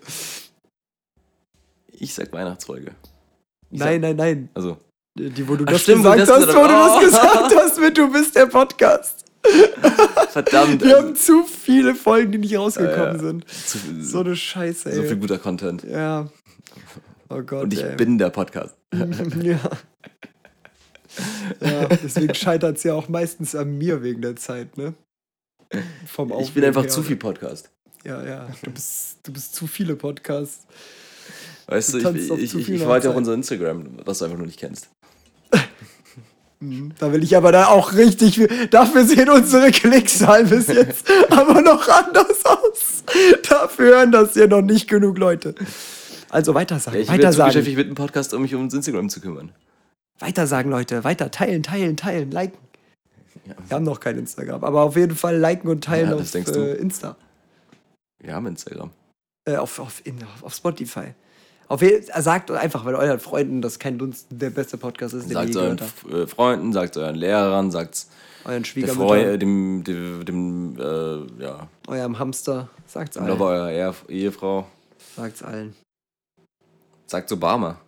Ich 1.92 2.14
sag 2.14 2.32
Weihnachtsfolge. 2.32 2.92
Ich 3.72 3.80
Nein, 3.80 4.02
nein, 4.02 4.16
nein. 4.16 4.50
Also, 4.54 4.78
Die, 5.20 5.48
wo 5.48 5.56
du 5.58 5.66
Ach, 5.68 5.72
das 5.74 5.82
stimmt, 5.82 6.04
gesagt 6.04 6.22
das 6.22 6.30
hast, 6.30 6.48
wo 6.48 6.62
du 6.62 6.68
das 6.68 6.92
Oh. 6.96 7.00
gesagt 7.02 7.56
hast 7.56 7.80
mit 7.82 7.98
Du 7.98 8.10
bist 8.12 8.36
der 8.36 8.46
Podcast. 8.46 9.26
verdammt. 10.32 10.82
Wir 10.82 10.96
also, 10.96 11.08
haben 11.08 11.16
zu 11.16 11.44
viele 11.44 11.94
Folgen, 11.96 12.32
die 12.32 12.38
nicht 12.38 12.58
rausgekommen 12.58 13.16
ja. 13.16 13.20
sind. 13.20 13.50
zu, 13.50 13.78
So 13.78 14.02
so, 14.02 14.20
eine 14.22 14.36
Scheiße, 14.36 14.92
ey. 14.92 15.08
viel 15.08 15.18
guter 15.18 15.38
Content. 15.38 15.84
Ja. 15.84 16.30
Oh 17.30 17.42
Gott. 17.42 17.64
Und 17.64 17.74
ich 17.74 17.84
ey. 17.84 17.96
bin 17.96 18.18
der 18.18 18.30
Podcast. 18.30 18.76
ja. 18.94 19.60
ja. 21.62 21.86
Deswegen 22.04 22.34
scheitert 22.34 22.78
es 22.78 22.84
ja 22.84 22.94
auch 22.94 23.10
meistens 23.10 23.56
an 23.56 23.78
mir 23.78 24.02
wegen 24.04 24.22
der 24.22 24.36
Zeit, 24.38 24.78
ne? 24.78 24.94
Vom 26.08 26.34
Ich 26.40 26.54
bin 26.54 26.64
einfach 26.64 26.84
her. 26.84 26.90
zu 26.90 27.04
viel 27.04 27.18
Podcast. 27.18 27.70
Ja, 28.06 28.24
ja. 28.26 28.48
Du 28.64 28.72
bist, 28.72 29.18
du 29.24 29.34
bist 29.34 29.54
zu 29.54 29.68
viele 29.68 29.96
Podcasts. 29.96 30.66
Weißt 31.68 31.94
Du 31.94 32.00
du, 32.02 32.10
ich, 32.18 32.32
ich, 32.32 32.56
ich, 32.56 32.66
viel 32.66 32.76
ich 32.76 32.86
wollte 32.86 33.08
ja 33.08 33.14
auch 33.14 33.18
unser 33.18 33.34
Instagram, 33.34 34.00
was 34.06 34.20
du 34.20 34.26
einfach 34.26 34.38
nur 34.38 34.48
nicht 34.48 34.60
kennst. 34.60 34.90
Mhm. 36.62 36.92
Da 37.00 37.14
will 37.14 37.24
ich 37.24 37.38
aber 37.38 37.52
da 37.52 37.68
auch 37.68 37.94
richtig. 37.94 38.36
viel- 38.36 38.68
Dafür 38.68 39.06
sehen 39.06 39.30
unsere 39.30 39.72
Klickzahlen 39.72 40.50
bis 40.50 40.68
jetzt 40.68 41.10
aber 41.30 41.62
noch 41.62 41.88
anders 41.88 42.46
aus. 42.46 43.04
Dafür 43.48 43.96
hören 43.98 44.12
das 44.12 44.34
hier 44.34 44.48
noch 44.48 44.62
nicht 44.62 44.90
genug 44.90 45.18
Leute. 45.18 45.56
Also 46.30 46.54
weitersagen, 46.54 46.98
Ja, 47.00 47.02
ich 47.04 47.08
bin 47.08 47.16
zu 47.18 47.24
weitersagen. 47.24 47.48
beschäftigt 47.50 47.78
mit 47.78 47.88
dem 47.88 47.96
Podcast, 47.96 48.34
um 48.34 48.42
mich 48.42 48.54
ums 48.56 48.74
Instagram 48.74 49.10
zu 49.10 49.22
kümmern. 49.22 49.52
Weitersagen, 50.20 50.70
Leute. 50.70 51.04
Weiter 51.06 51.32
teilen, 51.32 51.64
teilen, 51.64 51.96
teilen, 51.96 52.30
liken. 52.32 52.58
Wir 53.46 53.76
haben 53.76 53.86
noch 53.86 54.00
kein 54.00 54.18
Instagram, 54.18 54.64
aber 54.64 54.82
auf 54.84 54.96
jeden 54.96 55.16
Fall 55.16 55.38
liken 55.38 55.70
und 55.70 55.84
teilen 55.84 56.10
Ja, 56.10 56.16
auf 56.16 56.36
äh, 56.36 56.74
Insta. 56.76 57.16
Wir 58.22 58.36
haben 58.36 58.46
Instagram. 58.48 58.92
Äh, 59.46 59.56
auf, 59.56 59.80
auf, 59.80 60.02
in, 60.06 60.18
auf 60.42 60.54
Spotify. 60.54 61.14
Auf, 61.70 61.84
sagt 62.18 62.50
einfach, 62.50 62.84
weil 62.84 62.96
euren 62.96 63.20
Freunden 63.20 63.62
das 63.62 63.78
kein 63.78 64.00
Dunst 64.00 64.26
der 64.32 64.50
beste 64.50 64.78
Podcast 64.78 65.14
ist, 65.14 65.26
den 65.26 65.32
ihr 65.32 65.36
Sagt 65.36 65.50
je 65.50 65.62
euren 65.62 65.80
habt. 65.80 66.14
Äh, 66.14 66.26
Freunden, 66.26 66.74
sagt 66.74 66.98
euren 66.98 67.16
Lehrern, 67.16 67.70
sagt 67.70 68.08
Euren 68.46 68.66
Schwiegermüttern, 68.66 69.20
äh, 69.20 69.38
dem, 69.38 69.84
dem, 69.84 70.26
dem 70.26 70.78
äh, 70.80 71.44
ja, 71.44 71.68
eurem 71.88 72.18
Hamster. 72.18 72.70
Sagt's 72.88 73.18
oder 73.18 73.28
allen. 73.28 73.38
bei 73.38 73.46
eurer 73.46 73.72
Ehe, 73.72 73.94
Ehefrau. 74.08 74.66
Sagt's 75.16 75.44
allen. 75.44 75.76
Sagt 77.06 77.32
Obama. 77.32 77.80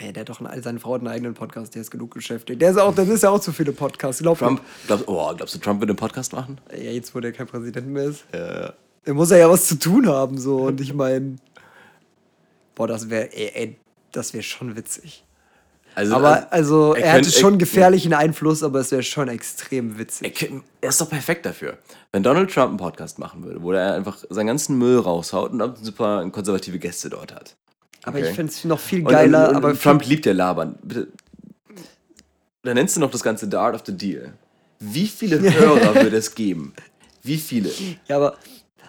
Ja, 0.00 0.12
der 0.12 0.20
hat 0.20 0.28
doch 0.28 0.40
eine, 0.40 0.62
seine 0.62 0.80
Frau 0.80 0.94
hat 0.94 1.00
einen 1.00 1.08
eigenen 1.08 1.32
Podcast, 1.32 1.74
der 1.74 1.80
ist 1.80 1.90
genug 1.90 2.12
beschäftigt. 2.12 2.60
Der 2.60 2.72
ist 2.72 2.76
auch, 2.76 2.94
das 2.94 3.08
ist 3.08 3.22
ja 3.22 3.30
auch 3.30 3.40
zu 3.40 3.52
viele 3.52 3.72
Podcasts. 3.72 4.20
Glaub 4.20 4.38
Trump, 4.38 4.60
glaubst, 4.86 5.08
oh, 5.08 5.32
glaubst 5.34 5.54
du, 5.54 5.58
Trump 5.60 5.80
wird 5.80 5.88
einen 5.88 5.96
Podcast 5.96 6.34
machen? 6.34 6.58
Ja, 6.72 6.90
jetzt 6.90 7.14
wo 7.14 7.20
der 7.20 7.32
kein 7.32 7.46
Präsident 7.46 7.86
mehr 7.86 8.04
ist. 8.04 8.24
Ja. 8.34 8.74
Der 9.06 9.14
muss 9.14 9.30
ja 9.30 9.48
was 9.48 9.66
zu 9.66 9.78
tun 9.78 10.08
haben, 10.08 10.38
so. 10.38 10.56
Und 10.62 10.80
ich 10.80 10.92
meine, 10.92 11.36
boah, 12.74 12.86
das 12.86 13.10
wäre, 13.10 13.28
das 14.12 14.32
wäre 14.32 14.42
schon 14.42 14.76
witzig. 14.76 15.24
Also, 15.96 16.16
Aber 16.16 16.52
also, 16.52 16.94
er, 16.94 17.02
könnt- 17.12 17.26
hätte 17.26 17.30
schon 17.38 17.56
gefährlichen 17.58 18.14
Einfluss, 18.14 18.64
aber 18.64 18.80
es 18.80 18.90
wäre 18.90 19.04
schon 19.04 19.28
extrem 19.28 19.92
Er, 19.92 19.98
witzig. 19.98 20.34
könnt- 20.34 20.64
er 20.80 20.88
ist 20.88 21.00
doch 21.00 21.08
perfekt 21.08 21.46
dafür. 21.46 21.78
Wenn 22.10 22.24
Donald 22.24 22.52
Trump 22.52 22.70
einen 22.70 22.76
Podcast 22.78 23.20
machen 23.20 23.44
würde, 23.44 23.62
wo 23.62 23.70
er 23.72 23.94
einfach 23.94 24.18
seinen 24.28 24.48
ganzen 24.48 24.76
Müll 24.76 24.98
raushaut 24.98 25.52
und 25.52 25.62
ab 25.62 25.76
paar 25.96 26.28
konservative 26.30 26.80
Gäste 26.80 27.10
dort 27.10 27.32
hat. 27.32 27.54
Aber 28.02 28.18
Okay. 28.18 28.28
ich 28.30 28.34
finde 28.34 28.50
es 28.52 28.64
noch 28.64 28.80
viel 28.80 29.02
geiler. 29.04 29.44
und, 29.44 29.50
und, 29.50 29.56
aber 29.56 29.68
und 29.68 29.80
Trump 29.82 30.04
liebt 30.04 30.26
ja 30.26 30.32
labern. 30.32 30.76
Bitte. 30.82 31.08
Da 32.62 32.74
nennst 32.74 32.96
du 32.96 33.00
noch 33.00 33.10
das 33.10 33.22
Ganze 33.22 33.48
The 33.50 33.56
Art 33.56 33.74
of 33.74 33.82
the 33.86 33.96
Deal. 33.96 34.32
Wie 34.80 35.06
viele 35.06 35.40
Hörer 35.58 35.94
würde 35.94 36.16
es 36.16 36.34
geben? 36.34 36.74
Wie 37.22 37.36
viele? 37.38 37.70
Ja, 38.08 38.16
aber, 38.16 38.36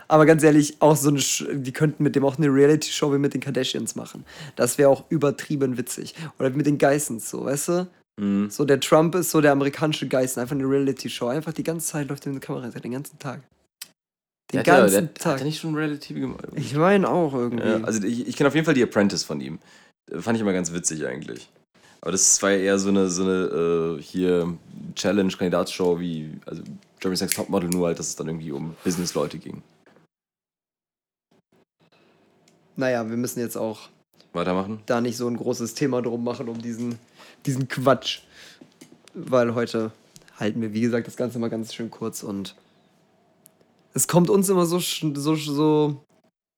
aber 0.08 0.26
ganz 0.26 0.44
ehrlich, 0.44 0.76
auch 0.82 0.96
so 0.96 1.10
eine, 1.10 1.20
die 1.60 1.72
könnten 1.72 2.04
mit 2.04 2.16
dem 2.16 2.24
auch 2.26 2.38
eine 2.38 2.48
Reality-Show 2.48 3.14
wie 3.14 3.18
mit 3.18 3.34
den 3.34 3.42
Kardashians 3.42 3.96
machen. 3.96 4.26
Das 4.56 4.78
wäre 4.78 4.90
auch 4.90 5.04
übertrieben 5.10 5.78
witzig. 5.78 6.14
Oder 6.40 6.54
wie 6.54 6.58
mit 6.58 6.66
den 6.66 6.78
Geissens, 6.78 7.30
so, 7.30 7.46
weißt 7.46 7.68
du? 7.70 7.88
Mhm. 8.22 8.50
So, 8.50 8.66
der 8.66 8.80
Trump 8.80 9.16
ist 9.16 9.32
so 9.32 9.42
der 9.42 9.52
amerikanische 9.52 10.08
Geist, 10.08 10.38
einfach 10.38 10.56
eine 10.56 10.66
Reality-Show. 10.66 11.28
Einfach 11.28 11.54
die 11.54 11.64
ganze 11.64 11.88
Zeit 11.88 12.08
läuft 12.10 12.26
in 12.26 12.34
die 12.34 12.40
Kamera, 12.40 12.68
den 12.68 12.92
ganzen 12.92 13.20
Tag. 13.20 13.42
Den 14.52 14.64
Der 14.64 14.74
hat 14.74 14.82
ganzen 14.82 14.92
der, 14.94 15.02
Hat 15.04 15.16
Tag. 15.16 15.40
er 15.40 15.46
nicht 15.46 15.60
schon 15.60 15.76
Reality 15.76 16.14
gemacht? 16.14 16.46
ich 16.56 16.76
meine 16.76 17.10
auch 17.10 17.34
irgendwie. 17.34 17.68
Ja, 17.68 17.82
also 17.82 18.04
ich, 18.06 18.28
ich 18.28 18.36
kenne 18.36 18.48
auf 18.48 18.56
jeden 18.56 18.66
Fall 18.66 18.76
die 18.76 18.84
Apprentice 18.84 19.24
von 19.24 19.42
ihm. 19.42 19.60
Fand 20.20 20.38
ich 20.38 20.42
immer 20.42 20.54
ganz 20.54 20.72
witzig 20.72 21.06
eigentlich. 21.06 21.50
Aber 22.02 22.12
das 22.12 22.40
war 22.44 22.52
ja 22.52 22.58
eher 22.58 22.78
so 22.78 22.90
eine, 22.90 23.10
so 23.10 23.24
eine 23.24 23.98
äh, 23.98 24.02
hier 24.02 24.56
Challenge-Kandidatsshow 24.94 26.00
wie, 26.00 26.30
also 26.46 26.62
Jeremy 27.02 27.18
Sex 27.18 27.34
Topmodel, 27.34 27.70
nur 27.70 27.88
halt, 27.88 27.98
dass 27.98 28.10
es 28.10 28.16
dann 28.16 28.28
irgendwie 28.28 28.52
um 28.52 28.76
Business-Leute 28.84 29.40
ging. 29.40 29.64
Naja, 32.76 33.10
wir 33.10 33.18
müssen 33.18 33.40
jetzt 33.40 33.58
auch 33.58 33.90
Weitermachen? 34.34 34.82
da 34.86 35.02
nicht 35.02 35.18
so 35.18 35.28
ein 35.28 35.38
großes 35.38 35.74
Thema 35.74 36.02
drum 36.02 36.24
machen, 36.24 36.50
um 36.50 36.62
diesen, 36.62 37.00
diesen 37.46 37.68
Quatsch. 37.68 38.20
Weil 39.14 39.56
heute 39.56 39.92
halten 40.38 40.62
wir, 40.62 40.74
wie 40.74 40.82
gesagt, 40.82 41.08
das 41.08 41.16
Ganze 41.16 41.40
mal 41.40 41.50
ganz 41.50 41.74
schön 41.74 41.90
kurz 41.90 42.24
und 42.24 42.56
es 43.94 44.10
kommt 44.10 44.30
uns 44.30 44.50
immer 44.50 44.66
so, 44.66 44.80
so, 44.80 45.36
so, 45.36 46.04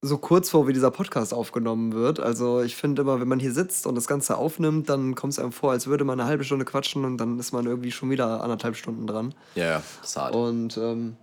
so 0.02 0.18
kurz 0.18 0.50
vor, 0.50 0.68
wie 0.68 0.74
dieser 0.74 0.90
Podcast 0.90 1.36
aufgenommen 1.36 1.94
wird. 1.94 2.20
Also 2.20 2.62
ich 2.62 2.76
finde 2.76 3.04
immer, 3.04 3.20
wenn 3.22 3.28
man 3.28 3.40
hier 3.40 3.54
sitzt 3.54 3.86
und 3.86 3.94
das 3.94 4.08
Ganze 4.08 4.38
aufnimmt, 4.38 4.90
dann 4.90 5.14
kommt 5.14 5.34
es 5.34 5.40
einem 5.40 5.52
vor, 5.52 5.72
als 5.72 5.86
würde 5.86 6.04
man 6.04 6.20
eine 6.20 6.28
halbe 6.28 6.44
Stunde 6.44 6.66
quatschen 6.66 7.06
und 7.06 7.18
dann 7.18 7.38
ist 7.38 7.52
man 7.52 7.68
irgendwie 7.68 7.92
schon 7.92 8.10
wieder 8.10 8.44
anderthalb 8.44 8.76
Stunden 8.76 9.06
dran. 9.06 9.36
Ja, 9.54 9.84
ist 10.02 10.18
hart. 10.18 10.36
Und 10.36 10.78
ähm, 10.78 11.16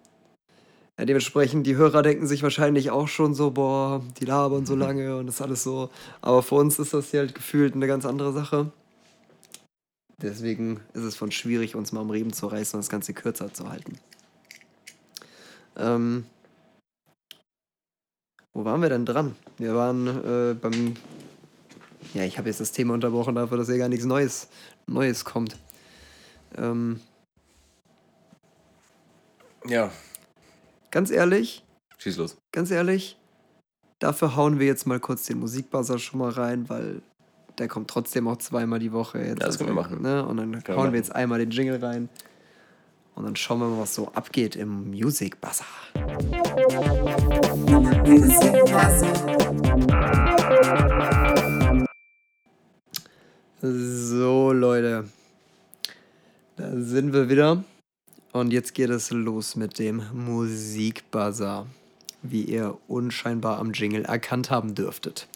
ja, 0.99 1.05
dementsprechend, 1.05 1.67
die 1.67 1.77
Hörer 1.77 2.03
denken 2.03 2.27
sich 2.27 2.43
wahrscheinlich 2.43 2.91
auch 2.91 3.09
schon 3.09 3.35
so, 3.35 3.51
boah, 3.51 4.03
die 4.21 4.25
labern 4.25 4.65
so 4.67 4.77
lange 4.77 5.17
und 5.17 5.27
das 5.27 5.37
ist 5.37 5.43
alles 5.43 5.63
so. 5.63 5.91
Aber 6.21 6.43
für 6.43 6.55
uns 6.55 6.79
ist 6.79 6.95
das 6.95 7.11
hier 7.11 7.21
halt 7.21 7.35
gefühlt 7.35 7.75
eine 7.75 7.87
ganz 7.87 8.07
andere 8.07 8.33
Sache. 8.33 8.71
Deswegen 10.23 10.81
ist 10.93 11.03
es 11.03 11.17
von 11.17 11.33
schwierig, 11.33 11.75
uns 11.75 11.93
mal 11.93 12.01
am 12.01 12.11
Riemen 12.11 12.33
zu 12.33 12.47
reißen 12.47 12.77
und 12.77 12.85
das 12.85 12.91
Ganze 12.91 13.13
kürzer 13.13 13.53
zu 13.53 13.69
halten. 13.69 13.99
Ähm, 15.77 16.25
wo 18.53 18.65
waren 18.65 18.81
wir 18.81 18.89
denn 18.89 19.05
dran? 19.05 19.35
Wir 19.59 19.75
waren 19.75 20.07
äh, 20.07 20.55
beim. 20.55 20.95
Ja, 22.15 22.23
ich 22.23 22.39
habe 22.39 22.49
jetzt 22.49 22.61
das 22.61 22.71
Thema 22.71 22.95
unterbrochen 22.95 23.35
dafür, 23.35 23.59
dass 23.59 23.67
hier 23.67 23.79
gar 23.79 23.89
nichts 23.89 24.05
Neues, 24.05 24.49
Neues 24.87 25.25
kommt. 25.25 25.57
Ähm, 26.57 27.01
Ja, 29.67 29.91
ganz 30.95 31.11
ehrlich, 31.11 31.65
schieß 31.99 32.17
los. 32.19 32.37
ganz 32.53 32.71
ehrlich, 32.71 33.19
dafür 33.99 34.37
hauen 34.37 34.61
wir 34.61 34.67
jetzt 34.67 34.87
mal 34.87 35.01
kurz 35.01 35.27
den 35.27 35.41
Musikbuzzer 35.41 35.99
schon 35.99 36.21
mal 36.21 36.31
rein, 36.31 36.69
weil 36.69 37.03
der 37.59 37.67
kommt 37.67 37.91
trotzdem 37.91 38.29
auch 38.29 38.37
zweimal 38.37 38.79
die 38.79 38.93
Woche. 38.93 39.19
Jetzt 39.19 39.41
Ja, 39.41 39.47
das 39.47 39.59
können 39.59 39.71
wir 39.71 39.75
machen. 39.75 40.03
Ne? 40.03 40.25
Und 40.25 40.37
dann 40.37 40.53
Können 40.53 40.65
wir 40.67 40.75
hauen 40.77 40.83
machen. 40.85 40.93
wir 40.93 40.99
jetzt 40.99 41.15
einmal 41.15 41.41
den 41.41 41.51
Jingle 41.51 41.85
rein. 41.85 42.09
Und 43.17 43.25
dann 43.25 43.35
schauen 43.37 43.59
wir 43.61 43.69
mal, 43.69 43.81
was 43.81 43.95
so 43.95 44.09
abgeht 44.13 44.55
im 44.57 44.91
Music 44.91 45.41
Buzzer. 45.41 45.65
So, 53.63 54.53
Leute. 54.53 55.05
Da 56.57 56.71
sind 56.77 57.13
wir 57.13 57.29
wieder. 57.29 57.65
Und 58.35 58.53
jetzt 58.53 58.75
geht 58.75 58.91
es 58.91 59.13
los 59.13 59.55
mit 59.55 59.79
dem 59.79 60.03
Musikbuzzer. 60.13 61.69
Wie 62.21 62.43
ihr 62.43 62.77
unscheinbar 62.89 63.61
am 63.61 63.73
Jingle 63.73 64.05
erkannt 64.07 64.51
haben 64.51 64.75
dürftet. 64.75 65.29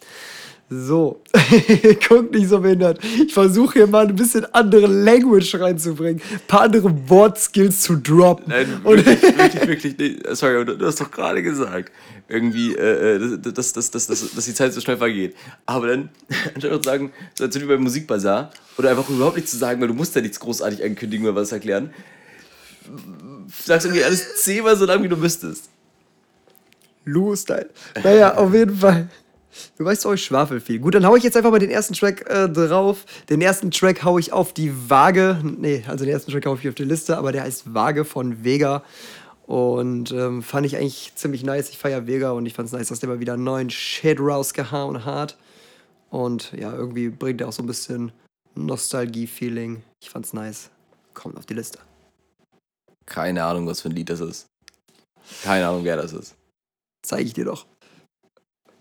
So, 0.68 1.22
guckt 2.08 2.34
nicht 2.34 2.48
so 2.48 2.58
behindert. 2.58 2.98
Ich 3.24 3.32
versuche 3.32 3.74
hier 3.74 3.86
mal 3.86 4.08
ein 4.08 4.16
bisschen 4.16 4.52
andere 4.52 4.88
Language 4.88 5.54
reinzubringen. 5.60 6.20
Ein 6.28 6.40
paar 6.48 6.62
andere 6.62 6.92
Wortskills 7.08 7.82
zu 7.82 7.94
droppen. 7.94 8.46
Nein, 8.48 8.80
Und 8.82 9.06
wirklich, 9.06 9.22
wirklich, 9.38 9.68
wirklich, 9.68 9.98
nee, 9.98 10.34
sorry, 10.34 10.64
du, 10.64 10.84
hast 10.84 11.00
doch 11.00 11.12
gerade 11.12 11.40
gesagt, 11.40 11.92
irgendwie, 12.26 12.74
äh, 12.74 13.14
äh, 13.14 13.38
dass, 13.38 13.74
dass, 13.74 13.92
dass, 13.92 14.08
dass, 14.08 14.34
dass 14.34 14.44
die 14.44 14.54
Zeit 14.54 14.72
so 14.72 14.80
schnell 14.80 14.96
vergeht. 14.96 15.36
Aber 15.66 15.86
dann, 15.86 16.08
anstatt 16.54 16.82
zu 16.82 16.90
sagen, 16.90 17.12
so 17.34 17.44
als 17.44 17.60
wie 17.60 17.64
beim 17.64 17.82
Musikbazar, 17.82 18.50
oder 18.76 18.90
einfach 18.90 19.08
überhaupt 19.08 19.36
nichts 19.36 19.52
zu 19.52 19.56
sagen, 19.56 19.80
weil 19.80 19.88
du 19.88 19.94
musst 19.94 20.16
ja 20.16 20.20
nichts 20.20 20.40
großartig 20.40 20.82
ankündigen 20.82 21.24
oder 21.28 21.36
was 21.36 21.52
erklären, 21.52 21.90
sagst 23.64 23.86
irgendwie 23.86 24.04
alles 24.04 24.42
zehnmal 24.42 24.76
so 24.76 24.84
lang, 24.84 25.02
wie 25.02 25.08
du 25.08 25.16
müsstest. 25.16 25.68
Lu-Style. 27.04 27.70
Naja, 28.02 28.36
auf 28.36 28.52
jeden 28.52 28.76
Fall. 28.76 29.08
Du 29.76 29.84
weißt 29.84 30.04
doch, 30.04 30.12
ich 30.12 30.24
schwafel 30.24 30.60
viel. 30.60 30.78
Gut, 30.78 30.94
dann 30.94 31.06
hau 31.06 31.16
ich 31.16 31.24
jetzt 31.24 31.36
einfach 31.36 31.50
mal 31.50 31.58
den 31.58 31.70
ersten 31.70 31.94
Track 31.94 32.28
äh, 32.28 32.48
drauf. 32.48 33.04
Den 33.28 33.40
ersten 33.40 33.70
Track 33.70 34.04
hau 34.04 34.18
ich 34.18 34.32
auf 34.32 34.52
die 34.52 34.72
Waage. 34.90 35.40
Nee, 35.42 35.84
also 35.88 36.04
den 36.04 36.12
ersten 36.12 36.30
Track 36.30 36.46
hau 36.46 36.54
ich 36.54 36.68
auf 36.68 36.74
die 36.74 36.84
Liste, 36.84 37.16
aber 37.16 37.32
der 37.32 37.42
heißt 37.42 37.74
Waage 37.74 38.04
von 38.04 38.44
Vega. 38.44 38.82
Und 39.46 40.12
ähm, 40.12 40.42
fand 40.42 40.66
ich 40.66 40.76
eigentlich 40.76 41.12
ziemlich 41.14 41.42
nice. 41.42 41.70
Ich 41.70 41.78
feiere 41.78 42.06
Vega 42.06 42.32
und 42.32 42.44
ich 42.44 42.54
fand 42.54 42.66
es 42.66 42.72
nice, 42.72 42.88
dass 42.88 43.00
der 43.00 43.08
mal 43.08 43.20
wieder 43.20 43.32
einen 43.32 43.44
neuen 43.44 43.70
Shit 43.70 44.20
rausgehauen 44.20 45.04
hat. 45.04 45.38
Und 46.10 46.52
ja, 46.52 46.72
irgendwie 46.72 47.08
bringt 47.08 47.40
er 47.40 47.48
auch 47.48 47.52
so 47.52 47.62
ein 47.62 47.66
bisschen 47.66 48.12
Nostalgie-Feeling. 48.54 49.82
Ich 50.00 50.10
fand's 50.10 50.32
nice. 50.32 50.70
Kommt 51.14 51.38
auf 51.38 51.46
die 51.46 51.54
Liste. 51.54 51.78
Keine 53.08 53.44
Ahnung, 53.44 53.66
was 53.66 53.80
für 53.80 53.88
ein 53.88 53.92
Lied 53.94 54.10
das 54.10 54.20
ist. 54.20 54.46
Keine 55.42 55.66
Ahnung, 55.66 55.82
wer 55.84 55.96
das 55.96 56.12
ist. 56.12 56.34
Zeige 57.02 57.24
ich 57.24 57.32
dir 57.32 57.46
doch. 57.46 57.66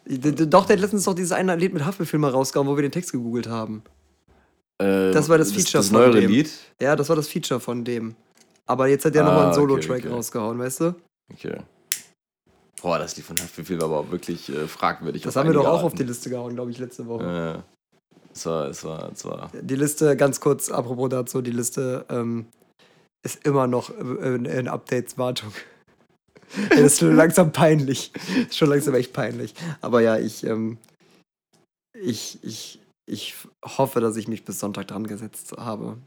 Doch, 0.05 0.65
der 0.65 0.75
hat 0.75 0.81
letztens 0.81 1.03
doch 1.05 1.13
dieses 1.13 1.31
eine 1.31 1.55
Lied 1.55 1.73
mit 1.73 1.85
Haftbefehl 1.85 2.19
mal 2.19 2.31
rausgehauen, 2.31 2.67
wo 2.67 2.75
wir 2.75 2.81
den 2.81 2.91
Text 2.91 3.11
gegoogelt 3.11 3.47
haben. 3.47 3.83
Äh, 4.81 5.11
Das 5.11 5.27
war 5.29 5.37
das 5.37 5.51
Feature 5.51 5.79
das, 5.79 5.87
von 5.89 5.97
neuere 5.99 6.21
dem. 6.21 6.31
Lied? 6.31 6.49
Ja, 6.81 6.95
das 6.95 7.09
war 7.09 7.15
das 7.15 7.27
Feature 7.27 7.59
von 7.59 7.83
dem. 7.83 8.15
Aber 8.65 8.87
jetzt 8.87 9.05
hat 9.05 9.15
der 9.15 9.23
Ah, 9.23 9.25
nochmal 9.27 9.41
einen 9.43 9.51
okay, 9.51 9.59
Solo-Track 9.61 10.05
okay. 10.05 10.13
rausgehauen, 10.13 10.59
weißt 10.59 10.81
du? 10.81 10.95
Okay. 11.33 11.57
Boah, 12.81 12.99
das 12.99 13.15
Lied 13.17 13.25
von 13.25 13.37
Haftbefehl 13.37 13.79
war 13.79 13.85
aber 13.85 13.99
auch 13.99 14.11
wirklich 14.11 14.49
äh, 14.49 14.67
fragwürdig. 14.67 15.23
Das 15.23 15.35
haben 15.35 15.47
wir 15.47 15.53
doch 15.53 15.65
auch 15.65 15.83
auf 15.83 15.93
die. 15.93 16.03
Liste 16.03 16.29
gehauen, 16.29 16.53
glaube 16.55 16.71
ich, 16.71 16.79
letzte 16.79 17.05
Woche. 17.07 17.63
Äh, 17.63 18.33
es 18.33 18.45
war, 18.45 18.67
es 18.67 18.83
war, 18.83 19.11
es 19.11 19.25
war. 19.25 19.49
Die 19.61 19.75
Liste, 19.75 20.15
ganz 20.15 20.39
kurz, 20.39 20.69
apropos 20.69 21.09
dazu, 21.09 21.41
die 21.41 21.51
Liste 21.51 22.05
ähm, 22.09 22.45
ist 23.27 23.45
immer 23.45 23.67
noch 23.67 23.89
äh, 23.89 24.35
in, 24.35 24.45
in 24.45 24.67
Updates-Wartung. 24.67 25.51
Das 26.69 26.79
ist 26.79 26.99
schon 26.99 27.15
langsam 27.15 27.51
peinlich. 27.51 28.11
Ist 28.37 28.57
schon 28.57 28.69
langsam 28.69 28.95
echt 28.95 29.13
peinlich. 29.13 29.53
Aber 29.81 30.01
ja, 30.01 30.17
ich, 30.17 30.45
ähm, 30.45 30.77
ich, 31.93 32.39
ich, 32.41 32.79
ich 33.05 33.35
hoffe, 33.63 33.99
dass 33.99 34.15
ich 34.15 34.27
mich 34.27 34.45
bis 34.45 34.59
Sonntag 34.59 34.87
dran 34.87 35.05
gesetzt 35.05 35.53
habe. 35.57 35.97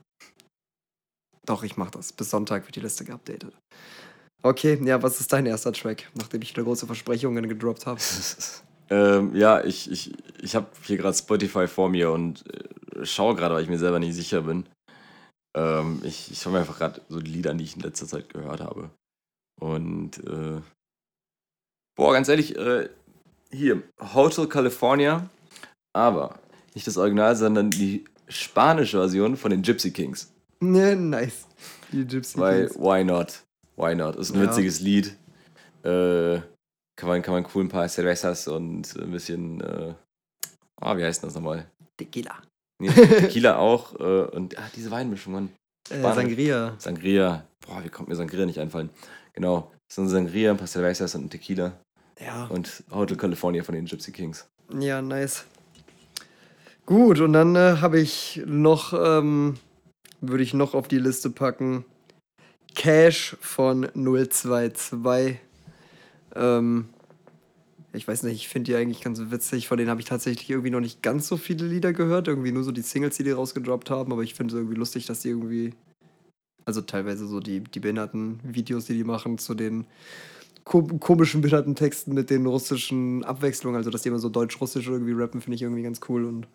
Doch, 1.47 1.63
ich 1.63 1.77
mache 1.77 1.93
das. 1.93 2.13
Bis 2.13 2.31
Sonntag 2.31 2.67
wird 2.67 2.77
die 2.77 2.81
Liste 2.81 3.05
geupdatet. 3.05 3.55
Okay, 4.43 4.81
ja, 4.83 5.03
was 5.03 5.21
ist 5.21 5.33
dein 5.33 5.45
erster 5.45 5.73
Track, 5.73 6.09
nachdem 6.15 6.41
ich 6.41 6.51
wieder 6.51 6.63
große 6.63 6.87
Versprechungen 6.87 7.49
gedroppt 7.49 7.87
habe? 7.87 8.01
Ähm, 8.93 9.37
ja, 9.37 9.63
ich, 9.63 9.89
ich, 9.89 10.13
ich 10.43 10.57
habe 10.57 10.67
hier 10.83 10.97
gerade 10.97 11.17
Spotify 11.17 11.69
vor 11.69 11.89
mir 11.89 12.11
und 12.11 12.45
äh, 12.53 13.07
schaue 13.07 13.37
gerade, 13.37 13.55
weil 13.55 13.63
ich 13.63 13.69
mir 13.69 13.79
selber 13.79 14.01
nicht 14.01 14.17
sicher 14.17 14.41
bin. 14.43 14.67
Ähm, 15.57 16.01
ich 16.05 16.31
ich 16.31 16.41
schaue 16.41 16.53
mir 16.53 16.61
einfach 16.61 16.79
gerade 16.79 17.01
so 17.09 17.21
die 17.21 17.31
Lieder 17.31 17.51
an, 17.51 17.59
die 17.59 17.65
ich 17.65 17.77
in 17.77 17.83
letzter 17.83 18.07
Zeit 18.07 18.29
gehört 18.29 18.61
habe. 18.61 18.91
Und, 19.61 20.19
äh, 20.27 20.61
boah, 21.97 22.13
ganz 22.13 22.29
ehrlich, 22.29 22.57
äh, 22.57 22.89
hier, 23.51 23.83
Hotel 24.15 24.47
California, 24.47 25.29
aber 25.93 26.39
nicht 26.75 26.87
das 26.87 26.97
Original, 26.97 27.35
sondern 27.37 27.71
die 27.71 28.05
spanische 28.29 28.99
Version 28.99 29.37
von 29.37 29.51
den 29.51 29.63
Gypsy 29.63 29.91
Kings. 29.93 30.33
Ne, 30.61 30.95
nice. 30.95 31.47
Die 31.91 32.07
Gypsy 32.07 32.39
Weil, 32.39 32.67
Kings. 32.69 32.79
why 32.81 33.03
not? 33.05 33.43
Why 33.77 33.95
not? 33.95 34.17
Ist 34.17 34.31
ein 34.31 34.41
Ja. 34.41 34.49
witziges 34.49 34.81
Lied. 34.81 35.17
Äh, 35.83 36.41
kann 36.97 37.09
man, 37.09 37.23
kann 37.23 37.35
man 37.35 37.47
cool 37.55 37.65
ein 37.65 37.69
paar 37.69 37.89
Cervezas 37.89 38.47
und 38.47 38.95
ein 38.97 39.11
bisschen, 39.11 39.61
äh, 39.63 39.95
ah, 40.81 40.97
wie 40.97 41.03
heißt 41.05 41.23
denn 41.23 41.29
das 41.29 41.35
nochmal? 41.35 41.67
Tequila. 41.97 42.41
Nee, 42.81 42.89
Tequila 42.93 43.57
auch. 43.59 43.95
Äh, 44.01 44.37
und 44.37 44.59
ach, 44.59 44.71
diese 44.75 44.91
Weinmischung, 44.91 45.35
Mann. 45.35 45.49
Äh. 45.91 46.01
Sangria. 46.01 46.75
Sangria. 46.79 47.45
Boah, 47.67 47.85
wie 47.85 47.89
kommt 47.89 48.09
mir 48.09 48.17
Sangria 48.17 48.47
nicht 48.47 48.59
einfallen? 48.59 48.91
Genau. 49.35 49.71
So 49.93 50.03
ein 50.03 50.09
Sangria, 50.09 50.51
ein 50.51 50.57
paar 50.57 50.67
Cervezas 50.67 51.15
und 51.15 51.27
ein 51.27 51.31
Tequila. 51.31 51.73
Ja. 52.25 52.47
Und 52.47 52.83
Hotel 52.91 53.17
California 53.17 53.63
von 53.63 53.75
den 53.75 53.87
Gypsy 53.87 54.13
Kings. 54.13 54.49
Ja, 54.79 55.03
nice. 55.03 55.45
Gut, 56.87 57.21
und 57.21 57.33
dann 57.33 57.55
äh, 57.55 57.77
habe 57.81 58.01
ich 58.01 58.43
noch, 58.47 58.93
ähm, 58.93 59.59
würde 60.21 60.43
ich 60.43 60.55
noch 60.55 60.75
auf 60.75 60.89
die 60.89 60.99
Liste 60.99 61.31
packen, 61.31 61.85
Cash 62.75 63.37
von 63.41 63.89
022. 63.95 65.39
Ähm, 66.35 66.89
ich 67.93 68.07
weiß 68.07 68.23
nicht, 68.23 68.37
ich 68.37 68.49
finde 68.49 68.71
die 68.71 68.77
eigentlich 68.77 69.01
ganz 69.01 69.21
witzig. 69.31 69.67
Von 69.67 69.79
denen 69.79 69.91
habe 69.91 70.01
ich 70.01 70.07
tatsächlich 70.07 70.49
irgendwie 70.49 70.71
noch 70.71 70.81
nicht 70.81 71.03
ganz 71.03 71.27
so 71.27 71.37
viele 71.37 71.67
Lieder 71.67 71.93
gehört. 71.93 72.29
Irgendwie 72.29 72.53
nur 72.53 72.63
so 72.63 72.71
die 72.71 72.83
Singles, 72.83 73.17
die 73.17 73.25
die 73.25 73.33
rausgedroppt 73.33 73.91
haben. 73.91 74.13
Aber 74.13 74.23
ich 74.23 74.35
finde 74.35 74.55
es 74.55 74.59
irgendwie 74.59 74.77
lustig, 74.77 75.07
dass 75.07 75.21
die 75.21 75.29
irgendwie. 75.29 75.75
Also 76.65 76.83
teilweise 76.83 77.27
so 77.27 77.41
die, 77.41 77.61
die 77.61 77.81
behinderten 77.81 78.39
Videos, 78.45 78.85
die 78.85 78.95
die 78.95 79.03
machen, 79.03 79.39
zu 79.39 79.55
den 79.55 79.87
ko 80.63 80.83
komischen 80.83 81.41
behinderten 81.41 81.75
Texten 81.75 82.15
mit 82.15 82.31
den 82.31 82.47
russischen 82.47 83.25
Abwechslungen. 83.25 83.77
Also, 83.77 83.91
dass 83.91 84.03
die 84.03 84.09
immer 84.09 84.19
so 84.19 84.29
deutsch-russisch 84.29 84.87
irgendwie 84.87 85.13
rappen, 85.13 85.41
finde 85.41 85.57
ich 85.57 85.63
irgendwie 85.63 85.83
ganz 85.83 86.01
cool. 86.09 86.25
Und 86.25 86.47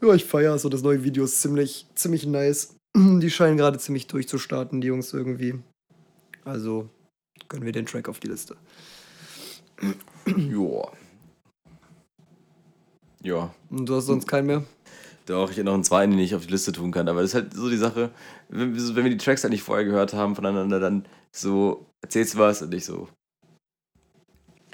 ja, 0.00 0.14
ich 0.14 0.24
feiere 0.24 0.58
so 0.58 0.68
das 0.68 0.82
neue 0.82 1.04
Video 1.04 1.24
ist 1.24 1.42
ziemlich, 1.42 1.86
ziemlich 1.94 2.26
nice. 2.26 2.76
Die 2.96 3.30
scheinen 3.30 3.58
gerade 3.58 3.78
ziemlich 3.78 4.06
durchzustarten, 4.06 4.80
die 4.80 4.86
Jungs 4.86 5.12
irgendwie. 5.12 5.54
Also 6.44 6.88
gönnen 7.48 7.66
wir 7.66 7.72
den 7.72 7.84
Track 7.84 8.08
auf 8.08 8.20
die 8.20 8.28
Liste. 8.28 8.56
Joa. 10.26 10.92
Ja. 13.22 13.54
Und 13.70 13.88
du 13.88 13.96
hast 13.96 14.06
sonst 14.06 14.26
keinen 14.26 14.46
mehr? 14.46 14.64
Doch, 15.26 15.50
ich 15.50 15.56
hätte 15.56 15.66
noch 15.66 15.74
einen 15.74 15.84
zweiten, 15.84 16.12
den 16.12 16.20
ich 16.20 16.34
auf 16.36 16.46
die 16.46 16.52
Liste 16.52 16.72
tun 16.72 16.92
kann. 16.92 17.08
Aber 17.08 17.20
das 17.20 17.30
ist 17.30 17.34
halt 17.34 17.52
so 17.54 17.68
die 17.68 17.76
Sache, 17.76 18.10
wenn, 18.48 18.76
wenn 18.76 19.04
wir 19.04 19.10
die 19.10 19.16
Tracks 19.16 19.42
halt 19.42 19.52
nicht 19.52 19.64
vorher 19.64 19.84
gehört 19.84 20.14
haben 20.14 20.36
voneinander, 20.36 20.78
dann 20.78 21.04
so 21.32 21.86
erzählst 22.00 22.34
du 22.34 22.38
was 22.38 22.62
und 22.62 22.72
ich 22.72 22.84
so. 22.84 23.08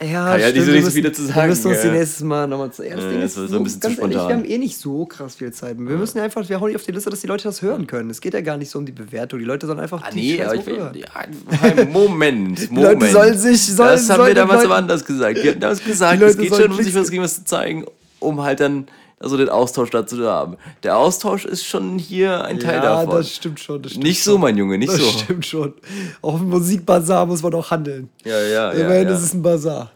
Ja, 0.02 0.32
Kann 0.32 0.40
ja 0.40 0.50
nicht 0.50 0.60
so 0.60 0.66
wir 0.66 0.72
nicht 0.72 0.80
so 0.80 0.84
müssen- 0.86 0.90
viel 0.92 1.02
dazu 1.04 1.22
Wir 1.28 1.34
sagen, 1.34 1.48
müssen 1.48 1.66
uns 1.68 1.80
die 1.80 1.86
ja. 1.86 1.92
nächstes 1.92 2.20
Mal 2.22 2.46
nochmal 2.48 2.72
zeigen. 2.72 2.90
Ja, 2.90 2.96
das 2.96 3.04
Ja, 3.04 3.10
Ding 3.10 3.20
das 3.20 3.30
ist 3.32 3.38
war 3.38 3.48
so 3.48 3.56
ein 3.56 3.62
bisschen 3.64 3.80
zu 3.82 3.88
ganz 3.88 3.98
ehrlich, 4.00 4.16
wir 4.16 4.22
haben 4.22 4.44
eh 4.44 4.58
nicht 4.58 4.76
so 4.78 5.06
krass 5.06 5.34
viel 5.36 5.52
Zeit. 5.52 5.78
Wir 5.78 5.96
müssen 5.96 6.18
ja 6.18 6.24
einfach, 6.24 6.48
wir 6.48 6.60
hauen 6.60 6.70
die 6.70 6.76
auf 6.76 6.82
die 6.82 6.92
Liste, 6.92 7.10
dass 7.10 7.20
die 7.20 7.26
Leute 7.28 7.44
das 7.44 7.62
hören 7.62 7.86
können. 7.86 8.10
Es 8.10 8.20
geht 8.20 8.34
ja 8.34 8.40
gar 8.40 8.56
nicht 8.56 8.70
so 8.70 8.78
um 8.78 8.86
die 8.86 8.92
Bewertung. 8.92 9.38
Die 9.38 9.44
Leute 9.44 9.66
sollen 9.66 9.78
einfach 9.80 10.02
Ah, 10.02 10.10
die 10.12 10.32
nee, 10.32 10.38
Scheiß 10.38 10.52
ich 10.54 10.66
hören. 10.66 10.96
Ja, 10.96 11.84
Moment, 11.92 12.58
Die 12.70 12.74
Moment. 12.74 13.00
Leute 13.00 13.12
sollen 13.12 13.38
sich, 13.38 13.62
sollen, 13.66 13.90
das 13.90 14.08
haben 14.10 14.16
sollen 14.16 14.28
wir 14.28 14.34
damals 14.34 14.56
Leuten- 14.62 14.66
aber 14.72 14.76
anders 14.76 15.04
gesagt. 15.04 15.42
Wir 15.42 15.50
hatten 15.50 15.60
damals 15.60 15.84
gesagt, 15.84 16.20
Die 16.20 16.24
es 16.24 16.36
Leute 16.36 16.48
geht 16.50 16.60
schon, 16.60 16.70
um 16.72 16.76
sich 16.78 16.86
Klicks- 16.88 17.00
was 17.00 17.10
gegen 17.10 17.22
was 17.22 17.34
zu 17.36 17.44
zeigen, 17.44 17.84
um 18.20 18.42
halt 18.42 18.60
dann 18.60 18.86
also 19.22 19.36
den 19.36 19.48
Austausch 19.48 19.90
dazu 19.90 20.16
zu 20.16 20.28
haben. 20.28 20.56
Der 20.82 20.96
Austausch 20.96 21.44
ist 21.44 21.64
schon 21.64 21.98
hier 21.98 22.44
ein 22.44 22.58
Teil 22.58 22.76
ja, 22.76 22.82
davon. 22.82 23.16
das 23.16 23.34
stimmt 23.34 23.60
schon. 23.60 23.82
Das 23.82 23.92
stimmt 23.92 24.04
nicht 24.04 24.22
schon. 24.22 24.32
so, 24.34 24.38
mein 24.38 24.56
Junge, 24.56 24.78
nicht 24.78 24.92
das 24.92 25.00
so. 25.00 25.18
stimmt 25.18 25.46
schon. 25.46 25.74
Auf 26.20 26.38
dem 26.38 26.48
Musikbazar 26.48 27.26
muss 27.26 27.42
man 27.42 27.54
auch 27.54 27.70
handeln. 27.70 28.08
Ja, 28.24 28.40
ja, 28.40 28.48
ja. 28.48 28.70
Immerhin 28.72 29.08
ja. 29.08 29.14
ist 29.14 29.22
es 29.22 29.34
ein 29.34 29.42
Bazar. 29.42 29.92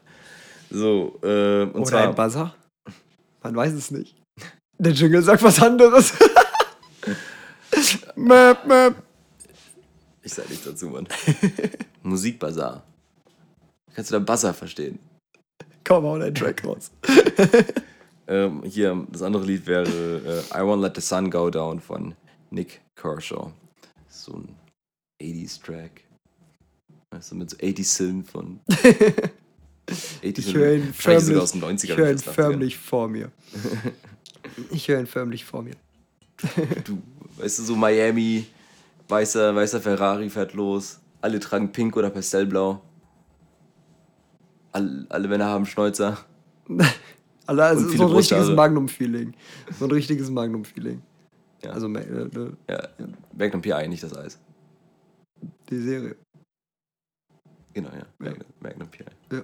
So, 0.71 1.18
äh, 1.23 1.62
und 1.62 1.75
Oder 1.75 1.85
zwar. 1.85 2.09
ein 2.09 2.14
Bazar? 2.14 2.54
Man 3.42 3.56
weiß 3.56 3.73
es 3.73 3.90
nicht. 3.90 4.14
Der 4.78 4.92
Jingle 4.92 5.23
sagt 5.23 5.42
was 5.42 5.61
anderes. 5.61 6.12
Mäp, 8.16 8.66
mäp. 8.66 8.95
Ich 10.23 10.35
sag 10.35 10.49
nichts 10.49 10.64
dazu, 10.64 10.88
Mann. 10.88 11.06
Musikbazar. 12.02 12.83
Kannst 13.95 14.11
du 14.11 14.14
da 14.14 14.18
Buzzer 14.18 14.52
verstehen? 14.52 14.99
Komm, 15.85 16.04
hau 16.04 16.18
deinen 16.18 16.35
Track 16.35 16.64
raus. 16.64 16.90
Ähm, 18.28 18.62
hier, 18.64 19.06
das 19.11 19.23
andere 19.23 19.45
Lied 19.45 19.66
wäre 19.66 19.87
äh, 19.87 20.56
I 20.56 20.61
Won't 20.62 20.80
Let 20.83 20.97
the 20.97 21.00
Sun 21.00 21.30
Go 21.30 21.49
Down 21.50 21.80
von 21.80 22.14
Nick 22.50 22.80
Kershaw. 22.97 23.52
So 24.09 24.35
ein 24.35 24.49
80s-Track. 25.23 26.02
Weißt 27.11 27.30
du, 27.30 27.37
mit 27.37 27.50
so 27.50 27.56
80s 27.59 27.85
Synth 27.85 28.30
von. 28.30 28.61
80s 29.88 30.38
Ich 30.38 30.55
höre 30.55 30.74
ihn 30.74 30.92
förmlich, 30.92 31.37
aus 31.37 31.53
den 31.53 31.62
90ern. 31.62 31.85
ich 31.85 31.96
höre 31.96 32.11
ihn 32.11 32.16
bis 32.16 32.27
80ern. 32.27 32.33
förmlich 32.33 32.77
vor 32.77 33.09
mir. 33.09 33.31
Ich 34.70 34.87
höre 34.88 35.00
ihn 35.00 35.07
förmlich 35.07 35.44
vor 35.44 35.62
mir. 35.62 35.74
Du, 36.85 37.03
weißt 37.37 37.59
du, 37.59 37.62
so 37.64 37.77
Miami, 37.77 38.46
weißer, 39.09 39.55
weißer 39.55 39.81
Ferrari 39.81 40.31
fährt 40.31 40.55
los. 40.55 41.00
Alle 41.20 41.40
tragen 41.40 41.72
pink 41.72 41.96
oder 41.96 42.11
pastellblau. 42.11 42.81
Alle, 44.72 45.05
alle 45.09 45.29
Männer 45.29 45.46
haben 45.46 45.66
Schnäuzer. 45.66 46.18
Also, 47.46 47.62
also 47.62 47.88
so 47.96 48.06
ein 48.09 48.12
richtiges. 48.12 48.48
Magnum-Feeling. 48.50 49.35
So 49.78 49.85
ein 49.87 49.90
richtiges 49.90 50.30
Magnum-Feeling. 50.30 51.02
Ja. 51.62 51.70
Also 51.70 51.88
äh, 51.94 52.00
äh, 52.00 52.52
Ja, 52.68 52.88
Magnum 53.37 53.62
PI, 53.62 53.88
nicht 53.88 54.02
das 54.02 54.16
Eis. 54.16 54.38
die 55.70 55.78
Serie. 55.78 56.16
Genau, 57.74 57.90
ja. 57.90 58.06
Magnum, 58.18 58.46
Magnum 58.61 58.88
PI. 58.88 59.04
Ja. 59.32 59.42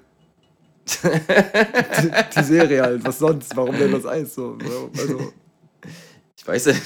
Die, 2.02 2.10
die 2.36 2.42
Serie 2.44 2.82
halt, 2.82 3.04
was 3.04 3.18
sonst? 3.18 3.56
Warum 3.56 3.76
denn 3.76 3.92
das 3.92 4.06
Eis 4.06 4.34
so? 4.34 4.56
Also, 4.60 4.90
Ich 6.36 6.46
weiß 6.46 6.66
ja. 6.66 6.74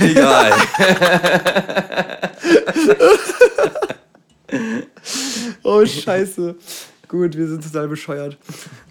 Egal. 0.00 0.52
oh, 5.62 5.86
scheiße. 5.86 6.56
Gut, 7.12 7.36
wir 7.36 7.46
sind 7.46 7.62
total 7.62 7.86
bescheuert. 7.88 8.36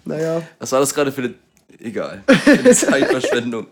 Naja, 0.04 0.42
Was 0.60 0.70
war 0.72 0.80
das 0.80 0.94
gerade 0.94 1.10
für 1.12 1.22
eine. 1.22 1.34
Egal. 1.78 2.22
Für 2.26 2.52
eine 2.52 2.70
Zeitverschwendung. 2.74 3.66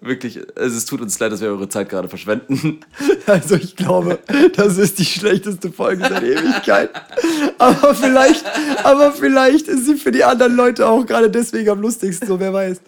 Wirklich, 0.00 0.40
also 0.58 0.76
es 0.76 0.84
tut 0.84 1.00
uns 1.00 1.16
leid, 1.20 1.30
dass 1.30 1.40
wir 1.40 1.48
eure 1.48 1.68
Zeit 1.68 1.88
gerade 1.88 2.08
verschwenden. 2.08 2.80
also 3.26 3.54
ich 3.54 3.76
glaube, 3.76 4.18
das 4.56 4.76
ist 4.78 4.98
die 4.98 5.04
schlechteste 5.04 5.70
Folge 5.70 6.02
seit 6.08 6.24
Ewigkeit. 6.24 6.90
Aber 7.58 7.94
vielleicht, 7.94 8.44
aber 8.82 9.12
vielleicht 9.12 9.68
ist 9.68 9.86
sie 9.86 9.94
für 9.94 10.10
die 10.10 10.24
anderen 10.24 10.56
Leute 10.56 10.88
auch 10.88 11.06
gerade 11.06 11.30
deswegen 11.30 11.70
am 11.70 11.80
lustigsten, 11.80 12.26
so 12.26 12.40
wer 12.40 12.52
weiß. 12.52 12.80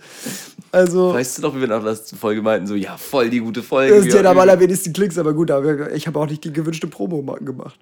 Also, 0.72 1.14
Weißt 1.14 1.38
du 1.38 1.42
noch, 1.42 1.54
wie 1.54 1.60
wir 1.60 1.68
nach 1.68 1.82
der 1.84 1.92
letzten 1.92 2.16
Folge 2.16 2.42
meinten, 2.42 2.66
so, 2.66 2.74
ja, 2.74 2.96
voll 2.96 3.30
die 3.30 3.38
gute 3.38 3.62
Folge. 3.62 3.94
das 3.94 4.06
ist 4.06 4.12
ja 4.14 4.28
am 4.28 4.38
allerwenigsten 4.38 4.92
Klicks, 4.92 5.16
aber 5.16 5.32
gut, 5.34 5.52
aber 5.52 5.92
ich 5.94 6.08
habe 6.08 6.18
auch 6.18 6.26
nicht 6.26 6.42
die 6.42 6.52
gewünschte 6.52 6.88
Promo 6.88 7.22
ma- 7.22 7.37
gemacht. 7.38 7.78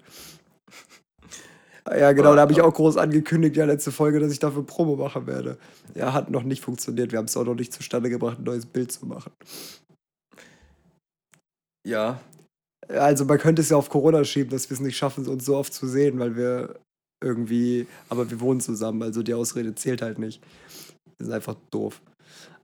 Ja, 1.90 2.12
genau, 2.12 2.34
da 2.34 2.42
habe 2.42 2.52
ich 2.52 2.60
auch 2.60 2.72
groß 2.72 2.96
angekündigt, 2.96 3.56
ja, 3.56 3.64
letzte 3.64 3.90
Folge, 3.92 4.20
dass 4.20 4.32
ich 4.32 4.38
dafür 4.38 4.64
Promo 4.64 4.96
machen 4.96 5.26
werde. 5.26 5.58
Ja, 5.94 6.12
hat 6.12 6.30
noch 6.30 6.44
nicht 6.44 6.62
funktioniert. 6.62 7.12
Wir 7.12 7.18
haben 7.18 7.26
es 7.26 7.36
auch 7.36 7.44
noch 7.44 7.56
nicht 7.56 7.72
zustande 7.72 8.08
gebracht, 8.10 8.38
ein 8.38 8.44
neues 8.44 8.66
Bild 8.66 8.92
zu 8.92 9.06
machen. 9.06 9.32
Ja, 11.86 12.20
Also 12.88 13.24
man 13.24 13.38
könnte 13.38 13.62
es 13.62 13.70
ja 13.70 13.76
auf 13.76 13.88
Corona 13.88 14.24
schieben, 14.24 14.50
dass 14.50 14.70
wir 14.70 14.74
es 14.74 14.80
nicht 14.80 14.96
schaffen, 14.96 15.26
uns 15.26 15.44
so 15.44 15.56
oft 15.56 15.72
zu 15.72 15.86
sehen, 15.88 16.18
weil 16.18 16.36
wir 16.36 16.76
irgendwie, 17.22 17.86
aber 18.08 18.30
wir 18.30 18.40
wohnen 18.40 18.60
zusammen, 18.60 19.02
also 19.02 19.22
die 19.22 19.34
Ausrede 19.34 19.74
zählt 19.74 20.02
halt 20.02 20.18
nicht. 20.18 20.42
Das 21.18 21.28
ist 21.28 21.34
einfach 21.34 21.56
doof. 21.70 22.00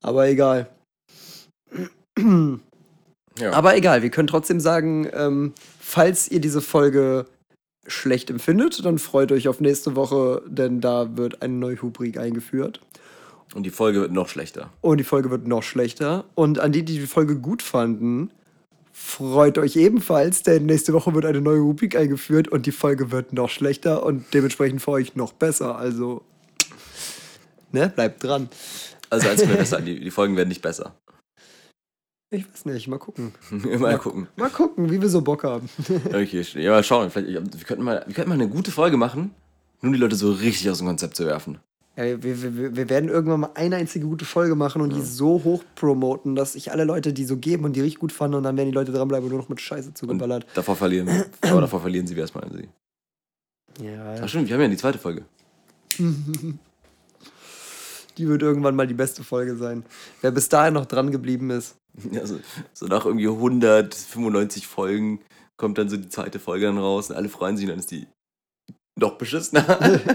Aber 0.03 0.29
egal. 0.29 0.69
ja. 3.39 3.53
Aber 3.53 3.77
egal, 3.77 4.03
wir 4.03 4.11
können 4.11 4.29
trotzdem 4.29 4.61
sagen, 4.61 5.09
ähm, 5.13 5.55
falls 5.81 6.29
ihr 6.29 6.41
diese 6.41 6.61
Folge 6.61 7.27
schlecht 7.89 8.31
empfindet, 8.31 8.85
dann 8.85 8.99
freut 8.99 9.33
euch 9.33 9.49
auf 9.49 9.61
nächste 9.61 9.97
Woche, 9.97 10.43
denn 10.47 10.81
da 10.81 11.17
wird 11.17 11.43
eine 11.43 11.55
neue 11.55 11.81
Rubrik 11.81 12.19
eingeführt. 12.19 12.81
Und 13.55 13.65
die 13.65 13.71
Folge 13.71 14.01
wird 14.01 14.13
noch 14.13 14.29
schlechter. 14.29 14.71
Und 14.81 14.99
die 14.99 15.05
Folge 15.05 15.31
wird 15.31 15.47
noch 15.47 15.63
schlechter. 15.63 16.25
Und 16.35 16.59
an 16.59 16.73
die, 16.73 16.85
die 16.85 16.99
die 16.99 17.07
Folge 17.07 17.39
gut 17.39 17.63
fanden, 17.63 18.31
freut 18.93 19.59
euch 19.59 19.77
ebenfalls, 19.77 20.43
denn 20.43 20.67
nächste 20.67 20.93
Woche 20.93 21.15
wird 21.15 21.25
eine 21.25 21.41
neue 21.41 21.61
Rubrik 21.61 21.97
eingeführt 21.97 22.49
und 22.49 22.67
die 22.67 22.73
Folge 22.73 23.11
wird 23.11 23.33
noch 23.33 23.49
schlechter 23.49 24.05
und 24.05 24.25
dementsprechend 24.35 24.83
für 24.83 24.91
euch 24.91 25.15
noch 25.15 25.33
besser. 25.33 25.79
Also, 25.79 26.23
ne, 27.73 27.91
bleibt 27.95 28.23
dran. 28.23 28.49
Also 29.09 29.29
als 29.29 29.71
sagen, 29.71 29.87
die, 29.87 30.01
die 30.01 30.11
Folgen 30.11 30.37
werden 30.37 30.49
nicht 30.49 30.63
besser. 30.63 30.95
Ich 32.31 32.47
weiß 32.47 32.67
nicht, 32.67 32.89
mal 32.89 32.99
gucken. 32.99 33.33
mal 33.79 33.99
gucken. 33.99 34.29
Mal 34.37 34.51
gucken, 34.51 34.91
wie 34.91 35.01
wir 35.01 35.09
so 35.09 35.23
Bock 35.23 35.45
haben. 35.45 35.69
Okay, 36.09 36.45
ja, 36.55 36.73
mal 36.73 36.85
schauen. 36.85 37.11
Vielleicht, 37.11 37.33
wir, 37.33 37.65
könnten 37.65 37.85
mal, 37.85 38.05
wir 38.07 38.15
könnten 38.15 38.29
mal 38.29 38.35
eine 38.35 38.49
gute 38.49 38.71
Folge 38.71 38.97
machen, 38.99 39.35
nur 39.81 39.89
um 39.89 39.93
die 39.95 39.99
Leute 39.99 40.17
so 40.17 40.31
richtig 40.33 40.69
aus 40.71 40.79
dem 40.79 40.87
Konzept 40.87 41.17
zu 41.17 41.25
werfen. 41.25 41.59
Ja, 41.97 42.23
wir, 42.23 42.43
wir, 42.43 42.77
wir 42.77 42.89
werden 42.91 43.09
irgendwann 43.09 43.41
mal 43.41 43.51
eine 43.55 43.77
einzige 43.77 44.07
gute 44.07 44.25
Folge 44.25 44.55
machen 44.55 44.83
und 44.83 44.93
die 44.93 45.01
so 45.03 45.43
hoch 45.43 45.65
promoten, 45.75 46.37
dass 46.37 46.53
sich 46.53 46.71
alle 46.71 46.85
Leute 46.85 47.13
die 47.13 47.25
so 47.25 47.39
geben 47.39 47.65
und 47.65 47.75
die 47.75 47.81
richtig 47.81 47.99
gut 47.99 48.13
fanden 48.13 48.37
und 48.37 48.45
dann 48.45 48.57
werden 48.57 48.69
die 48.69 48.75
Leute 48.75 48.93
dranbleiben 48.93 49.25
und 49.25 49.31
nur 49.33 49.41
noch 49.41 49.49
mit 49.49 49.61
Scheiße 49.61 49.89
Und 49.89 49.99
zugeballert. 49.99 50.47
davor 50.55 50.77
verlieren 50.77 51.09
wir. 51.09 51.27
Aber 51.51 51.63
davor 51.63 51.81
verlieren 51.81 52.07
sie 52.07 52.15
erstmal 52.15 52.45
an 52.45 52.53
sie. 52.53 53.85
Ja, 53.85 54.17
Ach 54.23 54.29
stimmt, 54.29 54.49
wir 54.49 54.55
haben 54.55 54.63
ja 54.63 54.69
die 54.69 54.77
zweite 54.77 54.99
Folge. 54.99 55.25
die 58.19 58.29
wird 58.29 58.43
irgendwann 58.43 58.77
mal 58.77 58.87
die 58.87 58.95
beste 58.95 59.25
Folge 59.25 59.57
sein. 59.57 59.85
Wer 60.21 60.31
bis 60.31 60.49
dahin 60.49 60.75
noch 60.75 60.87
dran 60.87 61.11
geblieben 61.11 61.51
ist, 61.51 61.77
Ja, 62.13 62.27
so, 62.27 62.41
so 62.73 62.87
nach 62.87 63.05
irgendwie 63.05 63.29
195 63.29 64.67
Folgen 64.67 65.21
kommt 65.57 65.79
dann 65.79 65.89
so 65.89 65.97
die 65.97 66.09
zweite 66.09 66.39
Folge 66.39 66.67
dann 66.67 66.79
raus 66.79 67.11
und 67.11 67.17
alle 67.17 67.29
freuen 67.29 67.57
sich 67.57 67.67
und 67.67 67.71
dann 67.71 67.79
ist 67.81 67.91
die 67.91 68.07
noch 68.97 69.19
beschissener. 69.19 69.65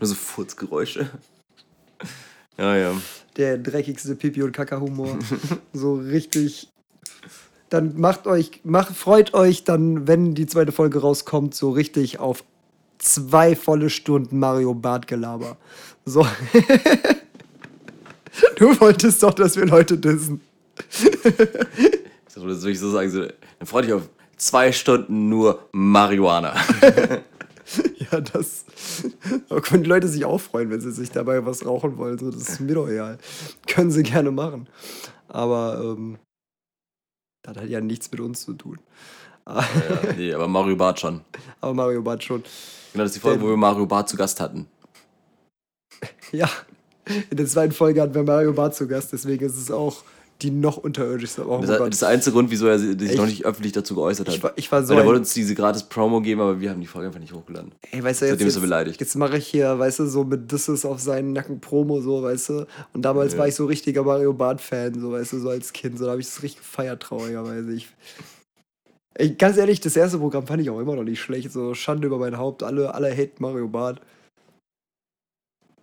Nur 0.00 0.06
so 0.06 0.14
Furzgeräusche. 0.14 1.10
Ja, 2.58 2.76
ja. 2.76 2.94
Der 3.36 3.58
dreckigste 3.58 4.14
Pipi- 4.14 4.42
und 4.42 4.52
Kaka-Humor. 4.52 5.18
so 5.72 5.94
richtig. 5.94 6.68
Dann 7.70 7.98
macht 7.98 8.26
euch, 8.26 8.60
macht, 8.64 8.94
freut 8.94 9.32
euch 9.32 9.64
dann, 9.64 10.06
wenn 10.06 10.34
die 10.34 10.46
zweite 10.46 10.72
Folge 10.72 11.00
rauskommt, 11.00 11.54
so 11.54 11.70
richtig 11.70 12.18
auf 12.18 12.44
zwei 12.98 13.56
volle 13.56 13.88
Stunden 13.88 14.38
Mario 14.38 14.74
Bart 14.74 15.06
Gelaber. 15.06 15.56
So. 16.04 16.22
du 18.56 18.80
wolltest 18.80 19.22
doch, 19.22 19.34
dass 19.34 19.56
wir 19.56 19.66
Leute 19.66 19.98
dissen. 19.98 20.40
Das 22.34 22.42
würde 22.42 22.70
ich 22.70 22.80
so 22.80 22.90
sagen. 22.90 23.10
So, 23.10 23.20
dann 23.22 23.66
freu 23.66 23.82
dich 23.82 23.92
auf 23.92 24.08
zwei 24.36 24.72
Stunden 24.72 25.28
nur 25.28 25.68
Marihuana. 25.72 26.54
Ja, 28.10 28.20
das. 28.20 28.66
Da 29.48 29.60
können 29.60 29.84
die 29.84 29.88
Leute 29.88 30.06
sich 30.06 30.26
auch 30.26 30.40
freuen, 30.40 30.68
wenn 30.68 30.80
sie 30.80 30.92
sich 30.92 31.10
dabei 31.10 31.46
was 31.46 31.64
rauchen 31.64 31.96
wollen. 31.96 32.18
So, 32.18 32.30
das 32.30 32.48
ist 32.48 32.60
mir 32.60 32.74
doch 32.74 32.88
egal. 32.88 33.16
Können 33.66 33.90
sie 33.90 34.02
gerne 34.02 34.30
machen. 34.30 34.68
Aber 35.28 35.80
ähm, 35.82 36.18
das 37.42 37.56
hat 37.56 37.68
ja 37.68 37.80
nichts 37.80 38.10
mit 38.10 38.20
uns 38.20 38.42
zu 38.42 38.52
tun. 38.54 38.78
ja, 39.46 39.64
nee, 40.16 40.34
aber 40.34 40.48
Mario 40.48 40.76
Bart 40.76 41.00
schon. 41.00 41.22
Aber 41.60 41.72
Mario 41.72 42.02
Bart 42.02 42.22
schon. 42.22 42.42
Genau, 42.92 43.04
das 43.04 43.12
ist 43.12 43.16
die 43.16 43.20
Folge, 43.20 43.40
wo 43.42 43.48
wir 43.48 43.56
Mario 43.56 43.86
Bart 43.86 44.08
zu 44.08 44.16
Gast 44.16 44.40
hatten. 44.40 44.66
Ja, 46.38 46.48
in 47.30 47.36
der 47.36 47.46
zweiten 47.46 47.72
Folge 47.72 48.00
hatten 48.00 48.14
wir 48.14 48.22
Mario 48.22 48.52
Bart 48.52 48.74
zu 48.74 48.86
Gast, 48.86 49.12
deswegen 49.12 49.44
ist 49.44 49.56
es 49.56 49.70
auch 49.70 50.02
die 50.40 50.50
noch 50.50 50.76
unterirdischste. 50.76 51.46
Oh 51.48 51.58
Das, 51.60 51.78
das 51.78 51.88
ist 51.90 52.02
der 52.02 52.08
einzige 52.08 52.34
Grund, 52.34 52.50
wieso 52.50 52.66
er 52.66 52.78
sich 52.78 53.00
Echt? 53.00 53.16
noch 53.16 53.26
nicht 53.26 53.44
öffentlich 53.44 53.72
dazu 53.72 53.94
geäußert 53.94 54.28
hat. 54.28 54.34
Ich 54.34 54.42
war, 54.42 54.52
ich 54.56 54.72
war 54.72 54.82
so. 54.84 54.94
Weil 54.94 55.02
er 55.02 55.06
wollte 55.06 55.20
uns 55.20 55.32
diese 55.34 55.54
gratis 55.54 55.84
Promo 55.84 56.20
geben, 56.20 56.40
aber 56.40 56.60
wir 56.60 56.70
haben 56.70 56.80
die 56.80 56.86
Folge 56.86 57.08
einfach 57.08 57.20
nicht 57.20 57.32
hochgeladen. 57.32 57.72
ey, 57.92 58.02
weißt 58.02 58.22
du, 58.22 58.26
seitdem 58.26 58.46
jetzt, 58.46 58.56
ist 58.56 58.60
er 58.60 58.62
beleidigt. 58.62 59.00
Jetzt 59.00 59.14
mache 59.14 59.36
ich 59.38 59.46
hier, 59.46 59.78
weißt 59.78 60.00
du, 60.00 60.06
so 60.06 60.24
mit 60.24 60.50
Disses 60.50 60.84
auf 60.84 61.00
seinen 61.00 61.32
Nacken 61.32 61.60
Promo, 61.60 62.00
so, 62.00 62.22
weißt 62.22 62.48
du. 62.48 62.66
Und 62.92 63.02
damals 63.02 63.34
Ja. 63.34 63.40
war 63.40 63.48
ich 63.48 63.54
so 63.54 63.66
richtiger 63.66 64.02
Mario 64.02 64.32
Bart-Fan, 64.32 65.00
so, 65.00 65.12
weißt 65.12 65.34
du, 65.34 65.38
so 65.40 65.48
als 65.50 65.72
Kind. 65.72 65.98
So, 65.98 66.06
da 66.06 66.12
habe 66.12 66.20
ich 66.20 66.26
es 66.26 66.42
richtig 66.42 66.62
gefeiert, 66.62 67.02
traurigerweise. 67.02 67.72
Ich, 67.72 67.88
ey, 69.14 69.30
ganz 69.34 69.56
ehrlich, 69.58 69.80
das 69.80 69.96
erste 69.96 70.18
Programm 70.18 70.46
fand 70.46 70.60
ich 70.62 70.70
auch 70.70 70.80
immer 70.80 70.96
noch 70.96 71.04
nicht 71.04 71.20
schlecht. 71.20 71.52
So, 71.52 71.74
Schande 71.74 72.06
über 72.08 72.18
mein 72.18 72.36
Haupt. 72.36 72.62
Alle, 72.64 72.94
alle 72.94 73.12
hate 73.12 73.32
Mario 73.38 73.68
Bart. 73.68 74.00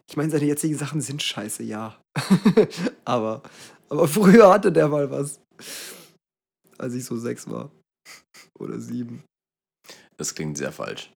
Ich 0.10 0.18
meine, 0.18 0.32
seine 0.32 0.46
jetzigen 0.46 0.76
Sachen 0.76 1.02
sind 1.02 1.22
scheiße, 1.22 1.64
ja. 1.64 2.02
aber, 3.06 3.44
aber 3.90 4.08
früher 4.08 4.52
hatte 4.52 4.72
der 4.72 4.88
mal 4.88 5.10
was. 5.12 5.40
Als 6.78 6.96
ich 6.96 7.06
so 7.06 7.16
sechs 7.18 7.48
war. 7.48 7.72
Oder 8.58 8.80
sieben. 8.80 9.24
Das 10.18 10.34
klingt 10.34 10.58
sehr 10.58 10.72
falsch. 10.72 11.12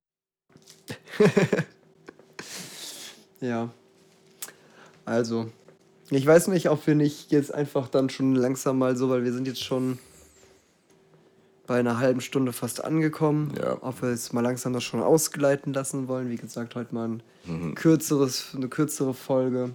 Ja. 3.43 3.73
Also, 5.03 5.51
ich 6.09 6.25
weiß 6.25 6.47
nicht, 6.47 6.69
ob 6.69 6.87
wir 6.87 6.95
nicht 6.95 7.29
jetzt 7.33 7.53
einfach 7.53 7.89
dann 7.89 8.09
schon 8.09 8.35
langsam 8.35 8.77
mal 8.77 8.95
so, 8.95 9.09
weil 9.09 9.25
wir 9.25 9.33
sind 9.33 9.47
jetzt 9.47 9.61
schon 9.61 9.99
bei 11.65 11.79
einer 11.79 11.99
halben 11.99 12.21
Stunde 12.21 12.51
fast 12.53 12.83
angekommen. 12.83 13.53
Ja. 13.57 13.77
Ob 13.81 14.01
wir 14.01 14.09
jetzt 14.09 14.33
mal 14.33 14.41
langsam 14.41 14.73
das 14.73 14.83
schon 14.83 15.01
ausgleiten 15.01 15.73
lassen 15.73 16.07
wollen. 16.07 16.29
Wie 16.29 16.35
gesagt, 16.35 16.75
heute 16.75 16.93
mal 16.93 17.07
ein 17.07 17.23
Mhm. 17.45 17.75
kürzeres, 17.75 18.53
eine 18.55 18.67
kürzere 18.69 19.13
Folge. 19.13 19.71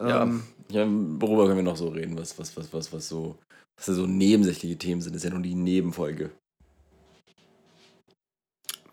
Ja. 0.00 0.22
Ähm, 0.22 0.42
ja, 0.70 0.86
worüber 0.88 1.46
können 1.46 1.58
wir 1.58 1.62
noch 1.62 1.76
so 1.76 1.88
reden? 1.88 2.18
Was, 2.18 2.38
was, 2.38 2.56
was, 2.56 2.72
was, 2.72 2.92
was 2.92 3.08
so, 3.08 3.36
was 3.76 3.86
da 3.86 3.92
so 3.94 4.06
nebensächliche 4.06 4.76
Themen 4.78 5.00
sind, 5.00 5.14
ist 5.14 5.24
ja 5.24 5.30
nur 5.30 5.42
die 5.42 5.54
Nebenfolge. 5.54 6.30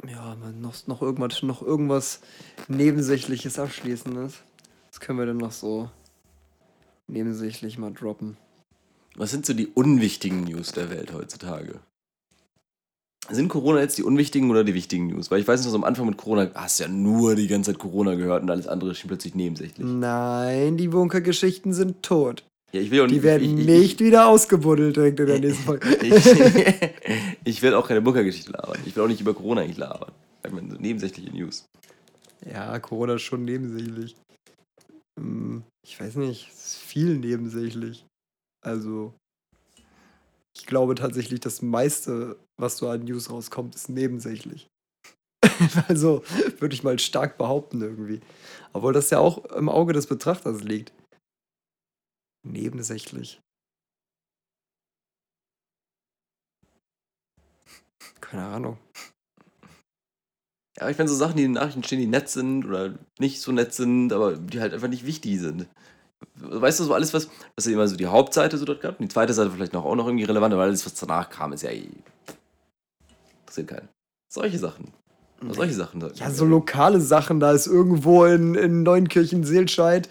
ja, 0.07 0.35
noch, 0.35 0.87
noch, 0.87 1.01
irgendwas, 1.01 1.41
noch 1.43 1.61
irgendwas 1.61 2.21
Nebensächliches 2.67 3.59
Abschließendes. 3.59 4.33
Das 4.89 4.99
können 4.99 5.19
wir 5.19 5.25
dann 5.25 5.37
noch 5.37 5.51
so 5.51 5.89
nebensächlich 7.07 7.77
mal 7.77 7.93
droppen. 7.93 8.37
Was 9.15 9.31
sind 9.31 9.45
so 9.45 9.53
die 9.53 9.67
unwichtigen 9.67 10.43
News 10.45 10.71
der 10.71 10.89
Welt 10.89 11.13
heutzutage? 11.13 11.79
Sind 13.29 13.49
Corona 13.49 13.79
jetzt 13.81 13.97
die 13.97 14.03
unwichtigen 14.03 14.49
oder 14.49 14.63
die 14.63 14.73
wichtigen 14.73 15.07
News? 15.07 15.29
Weil 15.29 15.41
ich 15.41 15.47
weiß 15.47 15.61
nicht, 15.61 15.69
so 15.69 15.75
am 15.75 15.83
Anfang 15.83 16.07
mit 16.07 16.17
Corona 16.17 16.49
hast 16.55 16.79
du 16.79 16.83
ja 16.83 16.89
nur 16.89 17.35
die 17.35 17.47
ganze 17.47 17.71
Zeit 17.71 17.79
Corona 17.79 18.15
gehört 18.15 18.43
und 18.43 18.49
alles 18.49 18.67
andere 18.67 18.95
schien 18.95 19.07
plötzlich 19.09 19.35
nebensächlich. 19.35 19.85
Nein, 19.87 20.75
die 20.77 20.87
Bunkergeschichten 20.87 21.73
sind 21.73 22.01
tot. 22.03 22.43
Ja, 22.73 22.81
ich 22.81 22.89
will 22.89 23.01
auch 23.01 23.07
Die 23.07 23.21
werden 23.21 23.59
ich, 23.59 23.65
nicht 23.65 23.99
wieder 23.99 24.27
ausgebuddelt 24.27 24.95
direkt 24.95 25.19
in 25.19 25.27
der 25.27 25.39
nächsten 25.41 25.63
Folge. 25.63 25.87
Ich, 26.01 26.25
ich 27.43 27.61
will 27.61 27.73
auch 27.73 27.87
keine 27.87 28.01
Bunkergeschichte 28.01 28.51
labern. 28.53 28.79
Ich 28.85 28.95
will 28.95 29.03
auch 29.03 29.07
nicht 29.07 29.21
über 29.21 29.33
Corona 29.33 29.65
nicht 29.65 29.77
labern. 29.77 30.11
Ich 30.45 30.51
meine, 30.51 30.71
so 30.71 30.77
nebensächliche 30.77 31.29
News. 31.31 31.65
Ja, 32.51 32.79
Corona 32.79 33.15
ist 33.15 33.21
schon 33.21 33.45
nebensächlich. 33.45 34.15
Hm, 35.19 35.63
Ich 35.85 35.99
weiß 35.99 36.15
nicht, 36.15 36.49
es 36.49 36.65
ist 36.65 36.77
viel 36.77 37.17
nebensächlich. 37.17 38.05
Also, 38.61 39.13
ich 40.55 40.65
glaube 40.65 40.95
tatsächlich, 40.95 41.39
das 41.39 41.61
meiste, 41.61 42.37
was 42.57 42.77
so 42.77 42.89
an 42.89 43.03
News 43.05 43.29
rauskommt, 43.29 43.75
ist 43.75 43.89
nebensächlich. 43.89 44.67
also, 45.87 46.23
würde 46.59 46.75
ich 46.75 46.83
mal 46.83 46.99
stark 46.99 47.37
behaupten 47.37 47.81
irgendwie. 47.81 48.21
Obwohl 48.73 48.93
das 48.93 49.09
ja 49.09 49.19
auch 49.19 49.45
im 49.45 49.69
Auge 49.69 49.93
des 49.93 50.07
Betrachters 50.07 50.63
liegt. 50.63 50.93
Nebensächlich. 52.43 53.41
Keine 58.19 58.45
Ahnung. 58.45 58.77
Ja, 60.79 60.89
ich 60.89 60.97
meine, 60.97 61.09
so 61.09 61.15
Sachen, 61.15 61.37
die 61.37 61.43
in 61.43 61.49
den 61.53 61.61
Nachrichten 61.61 61.83
stehen, 61.83 61.99
die 61.99 62.07
nett 62.07 62.29
sind 62.29 62.65
oder 62.65 62.97
nicht 63.19 63.41
so 63.41 63.51
nett 63.51 63.73
sind, 63.73 64.13
aber 64.13 64.37
die 64.37 64.61
halt 64.61 64.73
einfach 64.73 64.87
nicht 64.87 65.05
wichtig 65.05 65.39
sind. 65.39 65.67
Weißt 66.35 66.79
du, 66.79 66.83
so 66.83 66.93
alles, 66.93 67.13
was, 67.13 67.29
was 67.55 67.67
immer 67.67 67.87
so 67.87 67.95
die 67.95 68.07
Hauptseite 68.07 68.57
so 68.57 68.65
dort 68.65 68.81
gab, 68.81 68.99
und 68.99 69.03
die 69.03 69.13
zweite 69.13 69.33
Seite 69.33 69.51
vielleicht 69.51 69.73
noch 69.73 69.85
auch 69.85 69.95
noch 69.95 70.07
irgendwie 70.07 70.25
relevant, 70.25 70.53
aber 70.53 70.63
alles, 70.63 70.85
was 70.85 70.95
danach 70.95 71.29
kam, 71.29 71.53
ist 71.53 71.63
ja 71.63 71.69
eh. 71.69 71.87
Interessiert 73.41 73.67
keinen. 73.67 73.89
Solche 74.27 74.57
Sachen. 74.57 74.93
Solche 75.49 75.73
Sachen. 75.73 76.03
Ja, 76.15 76.29
so 76.29 76.45
lokale 76.45 77.01
Sachen, 77.01 77.39
da 77.39 77.51
ist 77.51 77.67
irgendwo 77.67 78.25
in, 78.25 78.53
in 78.55 78.83
Neunkirchen-Seelscheid 78.83 80.07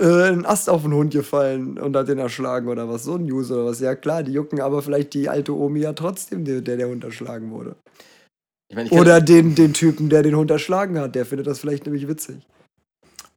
äh, 0.00 0.28
ein 0.28 0.46
Ast 0.46 0.68
auf 0.68 0.82
den 0.82 0.94
Hund 0.94 1.12
gefallen 1.12 1.78
und 1.78 1.96
hat 1.96 2.08
den 2.08 2.18
erschlagen 2.18 2.68
oder 2.68 2.88
was, 2.88 3.04
so 3.04 3.14
ein 3.14 3.26
News 3.26 3.50
oder 3.50 3.66
was. 3.66 3.80
Ja 3.80 3.94
klar, 3.94 4.22
die 4.22 4.32
jucken 4.32 4.60
aber 4.60 4.82
vielleicht 4.82 5.14
die 5.14 5.28
alte 5.28 5.56
Omi 5.56 5.80
ja 5.80 5.92
trotzdem, 5.92 6.44
der 6.44 6.60
der, 6.60 6.76
der 6.76 6.88
Hund 6.88 7.04
erschlagen 7.04 7.50
wurde. 7.50 7.76
Ich 8.68 8.76
meine, 8.76 8.88
ich 8.88 8.92
Oder 8.92 9.20
den, 9.20 9.54
den 9.54 9.72
Typen, 9.72 10.10
der 10.10 10.22
den 10.22 10.36
Hund 10.36 10.50
erschlagen 10.50 10.98
hat, 10.98 11.14
der 11.14 11.24
findet 11.24 11.46
das 11.46 11.58
vielleicht 11.58 11.86
nämlich 11.86 12.06
witzig. 12.06 12.36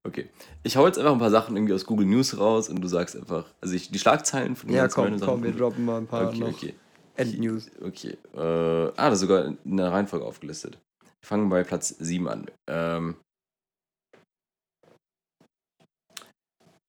Okay. 0.03 0.29
Ich 0.63 0.77
hau 0.77 0.87
jetzt 0.87 0.97
einfach 0.97 1.11
ein 1.13 1.19
paar 1.19 1.29
Sachen 1.29 1.55
irgendwie 1.55 1.73
aus 1.73 1.85
Google 1.85 2.07
News 2.07 2.37
raus 2.39 2.69
und 2.69 2.81
du 2.81 2.87
sagst 2.87 3.15
einfach, 3.15 3.45
also 3.61 3.75
ich, 3.75 3.91
die 3.91 3.99
Schlagzeilen 3.99 4.55
von 4.55 4.67
den 4.69 4.77
Ja, 4.77 4.87
komm, 4.87 5.17
Sachen- 5.19 5.19
komm, 5.19 5.43
wir 5.43 5.51
droppen 5.51 5.85
mal 5.85 5.97
ein 5.97 6.07
paar 6.07 6.29
Okay, 6.29 6.39
noch 6.39 6.47
okay. 6.49 6.73
Endnews. 7.15 7.69
Okay. 7.81 8.17
Äh, 8.33 8.39
ah, 8.39 9.09
das 9.09 9.15
ist 9.15 9.19
sogar 9.21 9.45
in 9.63 9.77
der 9.77 9.91
Reihenfolge 9.91 10.25
aufgelistet. 10.25 10.79
Wir 11.01 11.27
fangen 11.27 11.49
bei 11.49 11.63
Platz 11.63 11.89
7 11.99 12.27
an. 12.27 12.47
Ähm. 12.67 13.15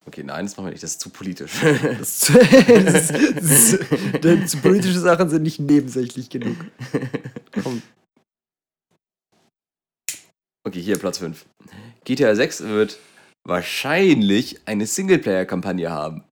Okay, 0.05 0.25
nein, 0.25 0.47
das 0.47 0.57
machen 0.57 0.67
wir 0.67 0.71
nicht, 0.73 0.83
das 0.83 0.93
ist 0.93 1.01
zu 1.01 1.11
politisch. 1.11 1.53
Das, 1.99 2.33
das, 2.33 3.09
das, 3.13 3.79
denn 4.23 4.47
zu 4.49 4.57
politische 4.59 4.99
Sachen 4.99 5.29
sind 5.29 5.43
nicht 5.43 5.61
nebensächlich 5.61 6.29
genug. 6.29 6.57
Komm, 7.63 7.83
okay, 10.65 10.81
hier 10.81 10.99
Platz 10.99 11.19
5. 11.19 11.47
GTA 12.05 12.35
6 12.35 12.65
wird 12.65 12.99
wahrscheinlich 13.45 14.61
eine 14.67 14.87
Singleplayer-Kampagne 14.87 15.91
haben. 15.91 16.25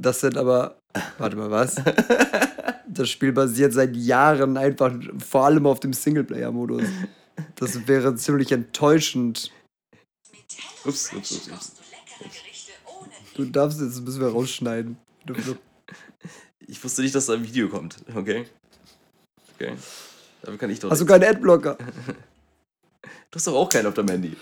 das 0.00 0.20
sind 0.20 0.36
aber. 0.36 0.78
Warte 1.18 1.36
mal, 1.36 1.50
was? 1.50 1.76
Das 2.94 3.08
Spiel 3.08 3.32
basiert 3.32 3.72
seit 3.72 3.96
Jahren 3.96 4.58
einfach 4.58 4.92
vor 5.18 5.46
allem 5.46 5.66
auf 5.66 5.80
dem 5.80 5.94
Singleplayer-Modus. 5.94 6.82
Das 7.54 7.88
wäre 7.88 8.14
ziemlich 8.16 8.52
enttäuschend. 8.52 9.50
Ups, 10.84 11.10
ups, 11.14 11.32
ups, 11.32 11.48
ups. 11.48 11.72
Du 13.34 13.46
darfst 13.46 13.80
jetzt, 13.80 14.02
müssen 14.02 14.20
wir 14.20 14.28
rausschneiden. 14.28 14.98
Ich 16.66 16.84
wusste 16.84 17.00
nicht, 17.00 17.14
dass 17.14 17.26
da 17.26 17.32
ein 17.32 17.44
Video 17.44 17.68
kommt. 17.70 17.96
Okay. 18.14 18.46
Okay. 19.54 19.72
Dafür 20.42 20.58
kann 20.58 20.70
ich 20.70 20.80
doch 20.80 20.90
hast 20.90 21.00
du 21.00 21.04
nichts. 21.04 21.18
keinen 21.18 21.34
Adblocker? 21.36 21.78
Du 23.30 23.36
hast 23.36 23.46
doch 23.46 23.54
auch 23.54 23.68
keinen 23.70 23.86
auf 23.86 23.94
deinem 23.94 24.10
Handy. 24.10 24.36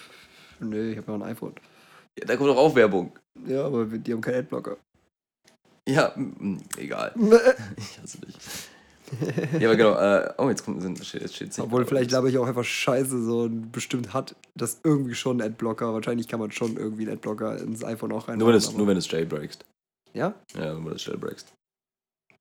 Nö, 0.59 0.91
ich 0.91 0.99
habe 0.99 1.13
ja 1.13 1.15
ein 1.15 1.23
iPhone. 1.23 1.55
Ja, 2.19 2.27
da 2.27 2.37
kommt 2.37 2.51
doch 2.51 2.57
auch 2.57 2.75
Werbung. 2.75 3.17
Ja, 3.47 3.65
aber 3.65 3.85
die 3.85 4.13
haben 4.13 4.21
keinen 4.21 4.41
Adblocker. 4.41 4.77
Ja, 5.89 6.13
egal. 6.77 7.15
Ich 7.77 8.03
hasse 8.03 8.19
dich. 8.19 8.37
ja, 9.61 9.69
aber 9.69 9.77
genau. 9.77 9.95
Äh, 9.95 10.35
oh, 10.39 10.49
jetzt 10.49 10.65
kommt 10.65 10.83
steht, 11.07 11.23
jetzt 11.23 11.37
steht 11.37 11.57
Obwohl, 11.61 11.85
vielleicht 11.87 12.11
laber 12.11 12.29
ich 12.29 12.37
auch 12.39 12.49
einfach 12.49 12.65
scheiße 12.65 13.23
so 13.23 13.43
und 13.43 13.71
bestimmt 13.71 14.13
hat 14.13 14.35
das 14.57 14.81
irgendwie 14.83 15.15
schon 15.15 15.41
einen 15.41 15.53
Adblocker. 15.53 15.95
Wahrscheinlich 15.95 16.27
kann 16.27 16.41
man 16.41 16.51
schon 16.51 16.77
irgendwie 16.77 17.03
einen 17.03 17.13
Adblocker 17.13 17.59
ins 17.59 17.85
iPhone 17.85 18.11
auch 18.11 18.27
rein. 18.27 18.39
Nur 18.39 18.49
wenn 18.49 18.55
du 18.55 18.59
es 18.59 18.73
nur 18.73 18.89
wenn 18.89 18.99
jailbreakst. 18.99 19.65
Ja? 20.15 20.35
Ja, 20.55 20.77
wenn 20.77 20.85
du 20.85 20.91
das 20.91 21.07
jailbreakst. 21.07 21.53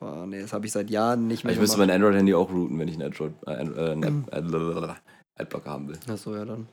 Oh, 0.01 0.25
nee, 0.25 0.41
das 0.41 0.53
habe 0.53 0.65
ich 0.65 0.71
seit 0.71 0.89
Jahren 0.89 1.27
nicht 1.27 1.43
mehr 1.43 1.53
Ich 1.53 1.59
müsste 1.59 1.77
mein 1.77 1.89
Android-Handy 1.91 2.33
auch 2.33 2.49
routen, 2.49 2.79
wenn 2.79 2.87
ich 2.87 2.93
einen 2.95 3.03
Android, 3.03 3.33
äh, 3.45 3.51
äh, 3.51 3.91
einen 3.91 4.25
Ad- 4.31 4.47
Ad- 4.87 4.99
Adblocker 5.37 5.69
haben 5.69 5.87
will. 5.89 5.99
Achso, 6.07 6.35
ja 6.35 6.45
dann. 6.45 6.67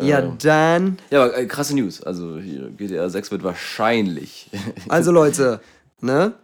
Ja, 0.00 0.20
Ähm, 0.20 0.38
dann. 0.38 0.98
Ja, 1.10 1.24
aber 1.24 1.36
äh, 1.36 1.46
krasse 1.46 1.74
News. 1.74 2.02
Also 2.02 2.38
hier, 2.38 2.70
GTA 2.70 3.08
6 3.08 3.30
wird 3.30 3.42
wahrscheinlich. 3.42 4.50
Also 4.88 5.12
Leute, 5.12 5.60
ne? 6.00 6.34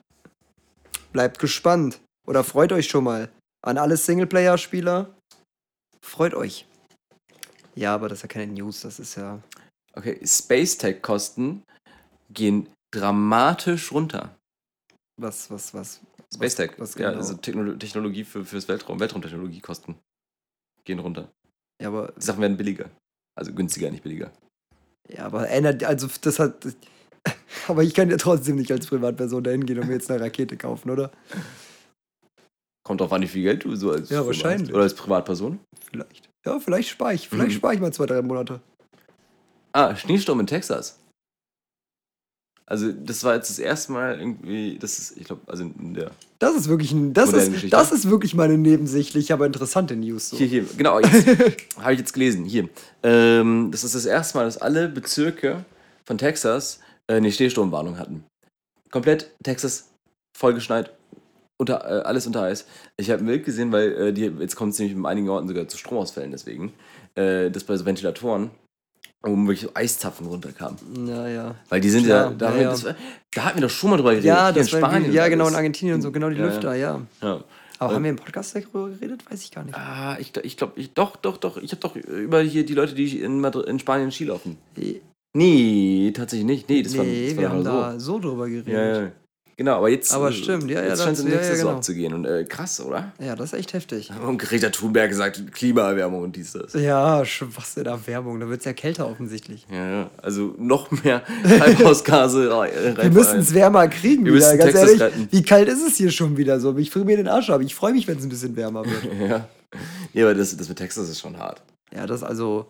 Bleibt 1.13 1.39
gespannt. 1.39 2.01
Oder 2.27 2.45
freut 2.45 2.73
euch 2.73 2.89
schon 2.89 3.05
mal. 3.05 3.31
An 3.67 3.79
alle 3.79 3.97
Singleplayer-Spieler. 3.97 5.15
Freut 6.05 6.35
euch. 6.35 6.67
Ja, 7.75 7.95
aber 7.95 8.09
das 8.09 8.19
ist 8.19 8.23
ja 8.23 8.29
keine 8.29 8.53
News, 8.53 8.83
das 8.83 8.99
ist 8.99 9.15
ja. 9.17 9.41
Okay, 9.95 10.21
Space 10.27 10.77
Tech 10.79 11.01
Kosten 11.03 11.63
gehen 12.33 12.69
dramatisch 12.95 13.91
runter. 13.93 14.35
Was, 15.21 15.51
was, 15.51 15.75
was. 15.75 16.01
Space 16.35 16.55
Tech, 16.55 16.73
was 16.79 16.95
ja, 16.95 17.11
genau? 17.11 17.21
also 17.23 17.35
Technolo 17.35 17.73
Technologie 17.77 18.25
für, 18.25 18.45
fürs 18.45 18.69
Weltraum, 18.69 19.01
Weltraumtechnologie 19.01 19.61
Kosten 19.61 19.97
gehen 20.85 20.99
runter. 21.01 21.31
Ja, 21.83 21.89
aber, 21.89 22.13
Die 22.17 22.25
Sachen 22.25 22.41
werden 22.41 22.57
billiger. 22.57 22.91
Also 23.35 23.53
günstiger, 23.53 23.91
nicht 23.91 24.03
billiger. 24.03 24.31
ja, 25.09 25.27
aber 25.27 25.49
ändert, 25.49 25.85
also 25.85 26.09
das 26.21 26.39
hat. 26.39 26.67
Aber 27.67 27.83
ich 27.83 27.93
kann 27.95 28.09
ja 28.11 28.17
trotzdem 28.17 28.57
nicht 28.57 28.71
als 28.73 28.87
Privatperson 28.87 29.43
dahin 29.45 29.67
gehen 29.67 29.79
und 29.79 29.87
mir 29.89 29.95
jetzt 29.95 30.11
eine 30.11 30.21
Rakete 30.23 30.57
kaufen, 30.57 30.89
oder? 30.91 31.11
Kommt 32.87 33.01
drauf 33.01 33.13
an, 33.13 33.21
wie 33.23 33.27
viel 33.29 33.43
Geld 33.43 33.65
du 33.65 33.75
so 33.77 33.91
als 33.91 34.09
Ja, 34.09 34.19
Firma 34.19 34.27
wahrscheinlich. 34.29 34.69
hast. 34.69 34.75
Oder 34.75 34.83
als 34.85 34.95
Privatperson. 34.95 35.59
Vielleicht. 35.91 36.31
Ja, 36.47 36.59
vielleicht 36.61 36.89
spare 36.89 37.15
ich. 37.15 37.29
Vielleicht 37.29 37.51
Mhm. 37.51 37.57
spare 37.57 37.75
ich 37.75 37.81
mal 37.81 37.93
zwei, 37.93 38.07
drei 38.07 38.23
Monate. 38.23 38.61
Ah, 39.73 39.95
Schneesturm 39.97 40.41
in 40.41 40.47
Texas. 40.47 40.99
Also, 42.71 42.93
das 42.93 43.25
war 43.25 43.35
jetzt 43.35 43.49
das 43.49 43.59
erste 43.59 43.93
Mal 43.93 44.19
irgendwie, 44.19 44.79
das 44.79 44.99
ist, 44.99 45.17
ich 45.17 45.25
glaube, 45.25 45.41
also 45.47 45.65
in 45.65 45.95
der. 45.95 46.11
Das 46.39 46.55
ist 46.55 46.69
wirklich 46.69 46.93
ein, 46.93 47.15
das 47.15 47.33
ist, 47.33 47.73
das 47.73 47.93
ist 47.93 48.11
wirklich 48.11 48.35
meine 48.35 48.59
nebensächliche, 48.59 49.33
aber 49.33 49.47
interessante 49.47 49.97
News. 49.97 50.31
So. 50.31 50.37
Hier, 50.37 50.47
hier, 50.47 50.65
genau, 50.77 51.01
habe 51.81 51.93
ich 51.93 51.99
jetzt 51.99 52.13
gelesen. 52.13 52.45
Hier. 52.45 52.69
Ähm, 53.03 53.71
das 53.71 53.85
ist 53.85 53.95
das 53.95 54.05
erste 54.05 54.37
Mal, 54.37 54.45
dass 54.45 54.59
alle 54.59 54.89
Bezirke 54.89 55.65
von 56.05 56.19
Texas 56.19 56.81
äh, 57.07 57.15
eine 57.15 57.33
Schneesturmwarnung 57.33 57.99
hatten. 57.99 58.25
Komplett 58.91 59.31
Texas 59.43 59.89
vollgeschneit, 60.37 60.93
unter, 61.59 61.85
äh, 61.85 62.03
alles 62.03 62.27
unter 62.27 62.43
Eis. 62.43 62.67
Ich 62.99 63.11
habe 63.11 63.23
ein 63.23 63.27
Bild 63.27 63.45
gesehen, 63.47 63.73
weil 63.73 63.93
äh, 63.93 64.13
die, 64.13 64.27
jetzt 64.27 64.57
kommt 64.57 64.75
es 64.75 64.79
nämlich 64.79 64.97
in 64.97 65.07
einigen 65.07 65.31
Orten 65.31 65.49
sogar 65.49 65.69
zu 65.69 65.79
Stromausfällen, 65.79 66.33
deswegen, 66.33 66.75
äh, 67.15 67.51
dass 67.51 67.65
bei 67.65 67.77
so 67.77 67.87
Ventilatoren, 67.87 68.51
wo 69.23 69.37
wirklich 69.37 69.61
so 69.63 69.71
Eiszapfen 69.75 70.27
runterkamen. 70.27 70.79
Naja. 71.05 71.55
Weil 71.69 71.81
die 71.81 71.91
sind 71.91 72.05
Klar, 72.07 72.31
ja, 72.31 72.37
da, 72.37 72.45
ja, 72.47 72.51
haben 72.51 72.57
wir- 72.59 72.63
ja. 72.65 72.71
das 72.71 72.85
war, 72.85 72.95
da 73.35 73.45
hatten 73.45 73.57
wir 73.59 73.63
doch 73.69 73.71
schon 73.75 73.91
mal 73.91 73.97
drüber 73.97 74.11
geredet. 74.11 74.27
Ja, 74.27 74.53
das 74.53 74.73
in 74.73 74.81
war 74.81 74.91
Spanien. 74.91 75.13
ja 75.13 75.29
genau 75.29 75.49
in. 75.49 75.55
Argentinien 75.55 75.97
und 75.97 76.03
so, 76.03 76.13
genau 76.13 76.29
die 76.31 76.37
Ja, 76.37 76.47
ja. 76.47 76.49
Lüfter, 76.53 76.75
ja. 76.75 77.01
Ja. 77.23 77.45
Aber 77.81 77.91
Und- 77.91 77.95
haben 77.97 78.03
wir 78.05 78.11
im 78.11 78.17
Podcast 78.17 78.55
darüber 78.57 78.89
geredet? 78.89 79.23
Weiß 79.31 79.43
ich 79.43 79.51
gar 79.53 79.65
nicht. 79.65 79.75
Ah, 79.77 80.17
ich, 80.19 80.33
ich 80.43 80.57
glaube, 80.57 80.73
ich, 80.77 80.93
doch, 80.95 81.17
doch, 81.17 81.37
doch. 81.37 81.57
Ich 81.59 81.71
habe 81.73 81.81
doch 81.81 81.95
über 81.97 82.41
hier 82.41 82.65
die 82.67 82.75
Leute, 82.75 82.95
die 82.95 83.21
in, 83.21 83.41
Madrid, 83.41 83.67
in 83.67 83.79
Spanien 83.79 84.11
Ski 84.11 84.25
laufen. 84.25 84.57
Nee, 85.37 86.13
tatsächlich 86.17 86.47
nicht. 86.47 86.69
Nee, 86.69 86.83
das 86.83 86.97
war, 86.97 87.05
nee 87.05 87.29
das 87.29 87.37
war 87.37 87.43
wir 87.43 87.49
haben 87.51 87.65
so. 87.65 87.71
da 87.71 88.01
so 88.01 88.19
drüber 88.19 88.49
geredet. 88.49 89.13
Ja, 89.59 89.65
ja. 89.65 89.65
Genau, 89.65 89.77
aber 89.79 89.89
jetzt, 89.89 90.13
Aber 90.15 90.29
äh, 90.29 90.33
stimmt, 90.33 90.71
ja, 90.71 90.79
ja, 90.81 90.89
jetzt 90.89 90.99
das- 90.99 91.05
scheint 91.05 91.19
es 91.19 91.25
in 91.25 91.31
ja, 91.31 91.35
ja, 91.35 91.39
Texas 91.41 91.59
so 91.59 91.67
genau. 91.67 91.77
abzugehen. 91.79 92.15
Und 92.15 92.25
äh, 92.27 92.45
krass, 92.45 92.81
oder? 92.81 93.13
Ja, 93.19 93.35
das 93.35 93.53
ist 93.53 93.59
echt 93.59 93.73
heftig. 93.73 94.11
Und 94.27 94.39
Greta 94.39 94.71
Thunberg 94.71 95.09
gesagt, 95.11 95.43
Klimaerwärmung 95.53 96.23
und 96.23 96.37
dies, 96.37 96.53
das. 96.53 96.75
Ja, 96.75 97.25
Schwachsinn, 97.25 97.87
Erwärmung. 97.87 98.39
Da 98.41 98.49
wird 98.49 98.61
es 98.61 98.65
ja 98.67 98.73
kälter 98.73 99.09
offensichtlich. 99.11 99.67
Ja, 99.71 99.91
ja. 99.91 100.11
Also 100.23 100.55
noch 100.59 100.91
mehr 101.03 101.23
Treibhausgase. 101.43 102.51
rei- 102.51 102.73
Wir 102.73 102.99
rein- 102.99 103.13
müssen 103.13 103.41
es 103.41 103.53
wärmer 103.53 103.89
kriegen 103.89 104.25
Wir 104.25 104.35
wieder. 104.35 104.57
Ganz 104.57 104.71
Texas 104.73 104.83
ehrlich, 104.89 105.01
retten. 105.03 105.29
wie 105.31 105.43
kalt 105.43 105.69
ist 105.69 105.83
es 105.87 105.97
hier 105.97 106.11
schon 106.13 106.37
wieder 106.37 106.61
so? 106.61 106.77
Ich 106.79 106.91
friere 106.91 107.05
mir 107.05 107.17
den 107.17 107.29
Arsch 107.29 107.51
ab. 107.51 107.61
Ich 107.61 107.75
freue 107.75 107.93
mich, 107.93 108.07
wenn 108.07 108.19
es 108.19 108.23
ein 108.25 108.29
bisschen 108.29 108.55
wärmer 108.57 108.85
wird. 108.85 109.03
Ja. 109.29 109.49
Ja, 110.15 110.25
aber 110.25 110.35
das, 110.35 110.57
das 110.57 110.69
mit 110.69 110.79
Texas 110.79 111.09
ist 111.11 111.21
schon 111.21 111.37
hart. 111.37 111.61
ja, 111.95 112.07
das 112.07 112.23
also. 112.23 112.67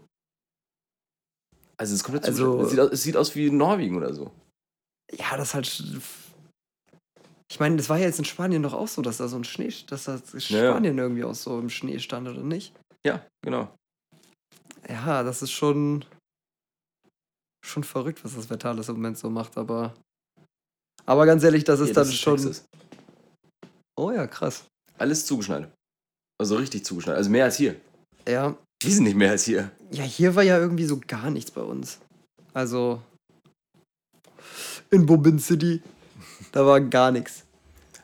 Also 1.77 1.93
es 1.93 2.01
ist 2.01 2.05
komplett 2.05 2.25
Also- 2.25 2.63
es, 2.63 2.71
sieht 2.71 2.81
aus, 2.81 2.91
es 2.93 3.03
sieht 3.03 3.17
aus 3.17 3.35
wie 3.37 3.51
Norwegen 3.51 3.97
oder 3.97 4.13
so. 4.13 4.31
Ja, 5.13 5.37
das 5.37 5.55
halt. 5.55 5.85
Ich 7.51 7.61
meine, 7.61 7.77
das 7.77 7.89
war 7.89 7.97
ja 7.99 8.05
jetzt 8.07 8.19
in 8.19 8.25
Spanien 8.25 8.63
doch 8.63 8.75
auch 8.75 8.89
so, 8.89 9.01
dass 9.01 9.17
da 9.19 9.29
so 9.29 9.37
ein 9.37 9.45
Schnee, 9.45 9.73
dass 9.87 10.05
da 10.05 10.17
Ja, 10.17 10.59
ja. 10.63 10.71
Spanien 10.71 10.99
irgendwie 10.99 11.25
auch 11.25 11.35
so 11.35 11.59
im 11.59 11.71
Schnee 11.71 11.99
stand, 11.99 12.29
oder 12.29 12.43
nicht? 12.43 12.75
Ja, 13.07 13.25
genau. 13.43 13.75
Ja, 14.89 15.23
das 15.23 15.43
ist 15.43 15.53
schon. 15.53 16.05
schon 17.65 17.85
verrückt, 17.85 18.25
was 18.25 18.35
das 18.35 18.51
Wetter 18.51 18.71
alles 18.71 18.89
im 18.89 18.97
Moment 18.97 19.19
so 19.19 19.31
macht, 19.31 19.57
aber. 19.57 19.95
Aber 21.07 21.25
ganz 21.27 21.43
ehrlich, 21.43 21.65
das 21.65 21.81
ist 21.81 21.89
Ja, 21.89 21.95
dann 21.95 22.05
das 22.05 22.15
ist 22.15 22.21
schon. 22.21 22.37
Texas. 22.37 22.65
Oh 23.99 24.11
ja, 24.11 24.27
krass. 24.27 24.65
Alles 24.99 25.25
zugeschneit. 25.27 25.71
Also 26.41 26.57
richtig 26.57 26.85
zugeschneit. 26.85 27.17
Also 27.17 27.31
mehr 27.31 27.45
als 27.45 27.57
hier. 27.57 27.81
Ja. 28.29 28.57
Wesentlich 28.83 29.15
mehr 29.15 29.31
als 29.31 29.45
hier. 29.45 29.73
Ja, 29.91 30.05
hier 30.05 30.35
war 30.35 30.43
ja 30.43 30.59
irgendwie 30.59 30.85
so 30.85 31.01
gar 31.07 31.31
nichts 31.31 31.51
bei 31.51 31.63
uns. 31.63 31.99
Also. 32.53 33.03
In 34.91 35.07
Bobin 35.07 35.39
City. 35.39 35.83
Da 36.53 36.65
war 36.67 36.81
gar 36.81 37.11
nichts. 37.11 37.45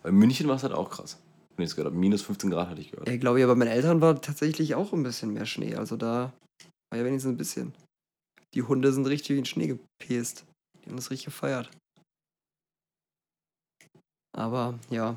Bei 0.02 0.12
München 0.12 0.48
war 0.48 0.57
es 0.57 0.62
halt 0.62 0.74
auch 0.74 0.90
krass. 0.90 1.18
Wenn 1.57 1.64
ich 1.64 1.70
es 1.70 1.76
gehört 1.76 1.92
habe. 1.92 1.98
Minus 1.98 2.22
15 2.22 2.50
Grad 2.50 2.68
hatte 2.68 2.80
ich 2.80 2.90
gehört. 2.90 3.09
Ja, 3.09 3.16
glaube 3.16 3.38
ich, 3.38 3.44
aber 3.44 3.54
bei 3.54 3.61
meinen 3.61 3.72
Eltern 3.72 4.00
war 4.00 4.20
tatsächlich 4.20 4.74
auch 4.74 4.92
ein 4.92 5.02
bisschen 5.02 5.33
mehr 5.33 5.46
Schnee. 5.46 5.76
Also 5.76 5.96
da 5.96 6.33
war 6.90 6.98
ja 6.98 7.04
wenigstens 7.04 7.33
ein 7.33 7.37
bisschen. 7.37 7.74
Die 8.54 8.62
Hunde 8.62 8.92
sind 8.92 9.07
richtig 9.07 9.30
in 9.30 9.37
den 9.37 9.44
Schnee 9.46 9.66
gepäst. 9.66 10.44
Die 10.85 10.90
haben 10.90 10.96
das 10.96 11.11
richtig 11.11 11.26
gefeiert. 11.26 11.70
Aber 14.37 14.78
ja. 14.90 15.16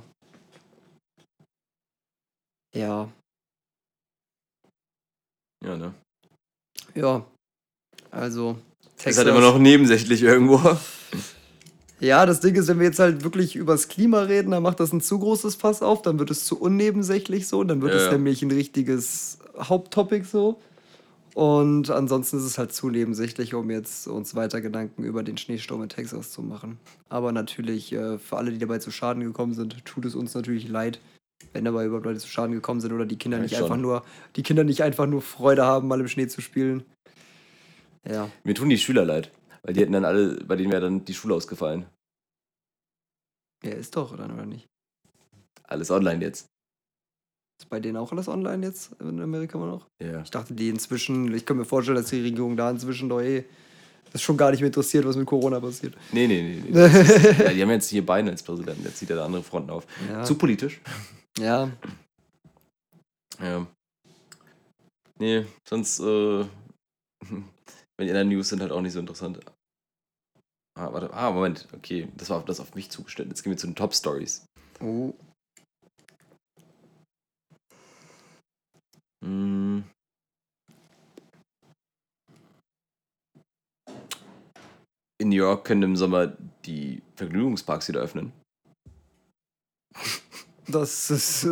Ja. 2.75 3.11
Ja, 5.65 5.75
ne? 5.75 5.93
Ja. 6.93 7.25
Also. 8.11 8.57
Ist 9.03 9.17
halt 9.17 9.27
immer 9.27 9.41
noch 9.41 9.57
nebensächlich 9.57 10.21
irgendwo. 10.21 10.77
Ja, 11.99 12.25
das 12.25 12.39
Ding 12.39 12.55
ist, 12.55 12.67
wenn 12.67 12.79
wir 12.79 12.85
jetzt 12.85 12.99
halt 12.99 13.23
wirklich 13.23 13.55
übers 13.55 13.87
Klima 13.87 14.21
reden, 14.21 14.51
dann 14.51 14.63
macht 14.63 14.79
das 14.79 14.93
ein 14.93 15.01
zu 15.01 15.17
großes 15.17 15.55
Fass 15.55 15.81
auf, 15.81 16.01
dann 16.03 16.19
wird 16.19 16.29
es 16.29 16.45
zu 16.45 16.59
unnebensächlich 16.59 17.47
so, 17.47 17.63
dann 17.63 17.81
wird 17.81 17.93
Ja, 17.93 17.97
es 17.97 18.05
ja. 18.05 18.11
nämlich 18.11 18.41
ein 18.43 18.51
richtiges 18.51 19.39
Haupttopic 19.57 20.25
so. 20.25 20.59
Und 21.33 21.91
ansonsten 21.91 22.37
ist 22.37 22.45
es 22.45 22.57
halt 22.57 22.73
zu 22.73 22.89
nebensächlich, 22.89 23.53
um 23.53 23.69
jetzt 23.69 24.07
uns 24.07 24.33
weiter 24.33 24.59
Gedanken 24.59 25.03
über 25.03 25.21
den 25.21 25.37
Schneesturm 25.37 25.83
in 25.83 25.89
Texas 25.89 26.31
zu 26.31 26.41
machen. 26.41 26.79
Aber 27.09 27.31
natürlich, 27.31 27.93
äh, 27.93 28.17
für 28.17 28.37
alle, 28.37 28.51
die 28.51 28.57
dabei 28.57 28.79
zu 28.79 28.89
Schaden 28.89 29.23
gekommen 29.23 29.53
sind, 29.53 29.85
tut 29.85 30.05
es 30.05 30.15
uns 30.15 30.33
natürlich 30.33 30.67
leid, 30.67 30.99
wenn 31.53 31.65
dabei 31.65 31.85
überhaupt 31.85 32.05
Leute 32.05 32.19
zu 32.19 32.27
Schaden 32.27 32.53
gekommen 32.53 32.81
sind 32.81 32.91
oder 32.91 33.05
die 33.05 33.17
Kinder 33.19 33.37
nicht 33.37 33.55
einfach 33.55 33.77
nur, 33.77 34.03
die 34.35 34.41
Kinder 34.41 34.63
nicht 34.63 34.81
einfach 34.81 35.05
nur 35.05 35.21
Freude 35.21 35.63
haben, 35.63 35.87
mal 35.87 35.99
im 35.99 36.07
Schnee 36.07 36.27
zu 36.27 36.41
spielen. 36.41 36.83
Ja. 38.09 38.29
Mir 38.43 38.55
tun 38.55 38.69
die 38.69 38.77
Schüler 38.79 39.05
leid. 39.05 39.31
Weil 39.63 39.73
die 39.73 39.81
hätten 39.81 39.93
dann 39.93 40.05
alle, 40.05 40.43
bei 40.45 40.55
denen 40.55 40.71
wäre 40.71 40.81
dann 40.81 41.05
die 41.05 41.13
Schule 41.13 41.35
ausgefallen. 41.35 41.85
Ja, 43.63 43.71
ist 43.71 43.95
doch, 43.95 44.15
dann, 44.15 44.33
oder 44.33 44.45
nicht? 44.45 44.67
Alles 45.63 45.91
online 45.91 46.23
jetzt. 46.23 46.47
Ist 47.59 47.69
bei 47.69 47.79
denen 47.79 47.97
auch 47.97 48.11
alles 48.11 48.27
online 48.27 48.65
jetzt 48.65 48.91
in 48.99 49.19
Amerika 49.19 49.57
immer 49.57 49.67
noch? 49.67 49.87
Ja. 50.01 50.21
Ich 50.21 50.29
dachte, 50.29 50.53
die 50.53 50.69
inzwischen, 50.69 51.33
ich 51.33 51.45
kann 51.45 51.57
mir 51.57 51.65
vorstellen, 51.65 51.97
dass 51.97 52.09
die 52.09 52.21
Regierung 52.21 52.55
da 52.55 52.69
inzwischen 52.69 53.09
doch 53.09 53.21
eh 53.21 53.45
das 54.13 54.21
schon 54.21 54.37
gar 54.37 54.51
nicht 54.51 54.61
mehr 54.61 54.67
interessiert, 54.67 55.05
was 55.05 55.15
mit 55.15 55.25
Corona 55.25 55.59
passiert. 55.59 55.95
Nee, 56.11 56.27
nee, 56.27 56.41
nee. 56.41 56.63
nee. 56.69 56.85
Ist, 56.85 57.39
ja, 57.39 57.51
die 57.51 57.61
haben 57.61 57.71
jetzt 57.71 57.89
hier 57.89 58.05
Biden 58.05 58.29
als 58.29 58.43
Präsidenten. 58.43 58.83
Jetzt 58.83 58.97
zieht 58.97 59.09
er 59.09 59.17
da 59.17 59.25
andere 59.25 59.43
Fronten 59.43 59.69
auf. 59.69 59.85
Ja. 60.09 60.23
Zu 60.23 60.35
politisch. 60.35 60.79
ja. 61.39 61.69
Ja. 63.41 63.67
Nee, 65.19 65.45
sonst, 65.67 65.99
äh, 65.99 66.45
wenn 67.97 68.07
die 68.07 68.11
anderen 68.11 68.29
News 68.29 68.49
sind 68.49 68.61
halt 68.61 68.71
auch 68.71 68.81
nicht 68.81 68.93
so 68.93 68.99
interessant. 68.99 69.39
Ah, 70.77 70.93
warte, 70.93 71.11
ah, 71.11 71.31
Moment, 71.31 71.67
okay, 71.73 72.07
das 72.17 72.29
war 72.29 72.45
das 72.45 72.59
auf 72.59 72.75
mich 72.75 72.91
zugestellt. 72.91 73.29
Jetzt 73.29 73.41
gehen 73.41 73.51
wir 73.51 73.57
zu 73.57 73.67
den 73.67 73.75
Top 73.75 73.95
Stories. 73.95 74.45
Oh. 74.79 75.13
Hm. 79.25 79.83
In 85.19 85.29
New 85.29 85.35
York 85.35 85.65
können 85.65 85.81
im 85.81 85.95
Sommer 85.95 86.27
die 86.65 87.01
Vergnügungsparks 87.15 87.87
wieder 87.87 88.01
öffnen. 88.01 88.31
Das 90.67 91.09
ist. 91.09 91.47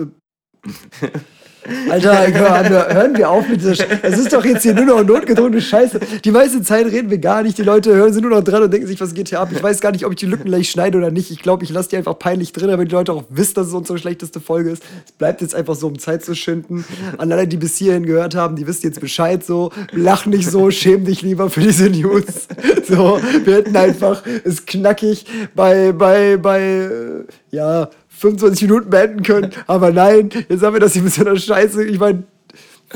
Alter, 1.90 2.28
hören 2.32 2.70
wir, 2.70 2.88
hören 2.94 3.18
wir 3.18 3.30
auf 3.30 3.48
mit 3.50 3.60
dieser 3.60 3.74
Es 4.04 4.20
ist 4.20 4.32
doch 4.32 4.46
jetzt 4.46 4.62
hier 4.62 4.76
nur 4.76 4.86
noch 4.86 5.04
notgedrungene 5.04 5.62
Scheiße. 5.62 6.00
Die 6.24 6.32
meiste 6.32 6.62
Zeit 6.62 6.86
reden 6.86 7.10
wir 7.10 7.18
gar 7.18 7.42
nicht. 7.42 7.58
Die 7.58 7.64
Leute 7.64 7.96
hören 7.96 8.14
sind 8.14 8.22
nur 8.22 8.32
noch 8.32 8.44
dran 8.44 8.62
und 8.64 8.72
denken 8.72 8.88
sich, 8.88 9.02
was 9.02 9.14
geht 9.16 9.30
hier 9.30 9.40
ab? 9.40 9.50
Ich 9.52 9.64
weiß 9.64 9.82
gar 9.82 9.92
nicht, 9.92 10.06
ob 10.06 10.12
ich 10.12 10.20
die 10.20 10.28
Lücken 10.28 10.46
gleich 10.46 10.70
schneide 10.70 10.98
oder 10.98 11.10
nicht. 11.10 11.32
Ich 11.32 11.42
glaube, 11.42 11.64
ich 11.64 11.72
lasse 11.72 11.90
die 11.90 11.98
einfach 11.98 12.20
peinlich 12.20 12.54
drin, 12.54 12.68
damit 12.68 12.92
die 12.92 12.96
Leute 12.96 13.14
auch 13.14 13.24
wissen, 13.30 13.56
dass 13.56 13.68
es 13.68 13.74
unsere 13.74 13.98
schlechteste 13.98 14.40
Folge 14.40 14.70
ist. 14.70 14.84
Es 15.06 15.12
bleibt 15.14 15.42
jetzt 15.42 15.56
einfach 15.56 15.76
so, 15.76 15.88
um 15.88 15.98
Zeit 15.98 16.24
zu 16.24 16.36
schinden. 16.36 16.86
An 17.18 17.32
alle, 17.32 17.48
die 17.48 17.58
bis 17.58 17.78
hierhin 17.78 18.06
gehört 18.06 18.36
haben, 18.36 18.56
die 18.56 18.68
wissen 18.68 18.86
jetzt 18.86 19.02
Bescheid 19.02 19.44
so. 19.44 19.72
Lach 19.92 20.28
nicht 20.28 20.50
so, 20.50 20.70
schäm 20.70 21.06
dich 21.06 21.24
lieber 21.24 21.50
für 21.50 21.62
diese 21.62 21.90
News. 21.90 22.48
So, 22.88 23.20
wir 23.44 23.56
hätten 23.56 23.76
einfach 23.76 24.22
es 24.44 24.66
knackig 24.68 25.26
bei, 25.56 25.92
bei, 25.92 26.38
bei, 26.38 26.62
äh, 26.62 27.24
ja, 27.50 27.90
25 28.18 28.62
Minuten 28.64 28.90
beenden 28.90 29.24
können. 29.24 29.52
Aber 29.68 29.92
nein, 29.92 30.30
jetzt 30.50 30.64
haben 30.64 30.74
wir 30.74 30.80
das 30.80 30.94
hier 30.94 31.04
mit 31.04 31.14
so 31.14 31.22
einer 31.22 31.38
Scheiße. 31.38 31.84
Ich 31.86 32.00
meine, 32.00 32.24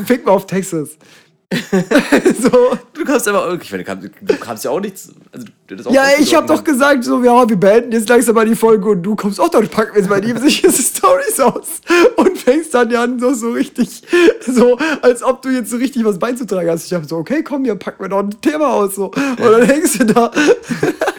fick 0.06 0.26
mal 0.26 0.34
auf 0.34 0.46
Texas. 0.46 0.98
so. 1.52 2.78
Du 2.94 3.04
kannst 3.04 3.28
aber, 3.28 3.48
meine, 3.48 3.58
du 3.58 3.84
kannst, 3.84 4.10
du 4.22 4.38
kannst 4.38 4.66
ja 4.66 4.70
auch 4.70 4.80
nichts. 4.80 5.10
Also, 5.32 5.90
auch 5.90 5.94
Ja, 5.94 6.04
ich 6.20 6.36
habe 6.36 6.46
doch 6.46 6.64
gesagt, 6.64 7.04
so, 7.04 7.24
ja, 7.24 7.50
wir 7.50 7.56
beenden 7.56 7.92
jetzt 7.92 8.08
langsam 8.08 8.36
mal 8.36 8.46
die 8.46 8.56
Folge 8.56 8.88
und 8.90 9.02
du 9.02 9.16
kommst 9.16 9.42
auch, 9.42 9.50
dann 9.50 9.68
packen 9.68 9.96
wir 9.96 10.02
jetzt 10.02 10.10
mal 10.12 10.22
die 10.22 10.38
sicher 10.38 10.72
Stories 10.72 11.40
aus 11.40 11.82
und 12.18 12.38
fängst 12.38 12.76
dann 12.76 12.92
ja 12.92 13.02
an, 13.02 13.20
so, 13.20 13.34
so 13.34 13.50
richtig, 13.50 14.04
so, 14.46 14.78
als 15.02 15.24
ob 15.24 15.42
du 15.42 15.50
jetzt 15.50 15.72
so 15.72 15.78
richtig 15.78 16.06
was 16.06 16.20
beizutragen 16.20 16.70
hast. 16.70 16.86
Ich 16.86 16.94
habe 16.94 17.06
so, 17.06 17.18
okay, 17.18 17.42
komm, 17.42 17.64
hier 17.64 17.76
packen 17.76 18.04
wir 18.04 18.10
noch 18.10 18.20
ein 18.20 18.42
Thema 18.42 18.72
aus, 18.72 18.94
so. 18.94 19.06
Und 19.06 19.40
dann 19.40 19.64
hängst 19.64 20.02
du 20.02 20.06
da. 20.06 20.32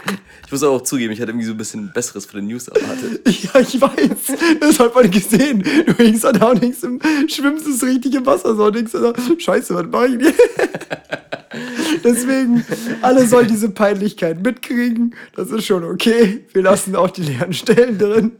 Ich 0.50 0.52
muss 0.52 0.64
auch 0.64 0.82
zugeben, 0.82 1.12
ich 1.12 1.20
hatte 1.20 1.30
irgendwie 1.30 1.46
so 1.46 1.52
ein 1.52 1.56
bisschen 1.56 1.92
Besseres 1.92 2.26
für 2.26 2.38
den 2.38 2.48
News 2.48 2.66
erwartet. 2.66 3.20
Ja, 3.54 3.60
ich 3.60 3.80
weiß. 3.80 4.36
Das 4.58 4.80
hat 4.80 4.92
man 4.96 5.08
gesehen. 5.08 5.62
Du 5.62 5.92
hängst 5.92 6.24
da 6.24 6.46
und 6.50 6.60
hängst 6.60 6.82
im, 6.82 7.00
schwimmst 7.28 7.68
das 7.68 7.84
richtig 7.84 8.16
im 8.16 8.26
Wasser 8.26 8.56
so 8.56 8.64
und 8.64 8.74
denkst 8.74 8.90
da, 8.90 9.12
scheiße, 9.38 9.76
was 9.76 9.86
mach 9.92 10.06
ich 10.06 10.18
denn? 10.18 10.34
Deswegen, 12.04 12.64
alle 13.00 13.28
sollen 13.28 13.46
diese 13.46 13.70
Peinlichkeit 13.70 14.42
mitkriegen. 14.42 15.14
Das 15.36 15.52
ist 15.52 15.66
schon 15.66 15.84
okay. 15.84 16.44
Wir 16.52 16.62
lassen 16.62 16.96
auch 16.96 17.10
die 17.10 17.22
leeren 17.22 17.52
Stellen 17.52 17.96
drin. 17.96 18.32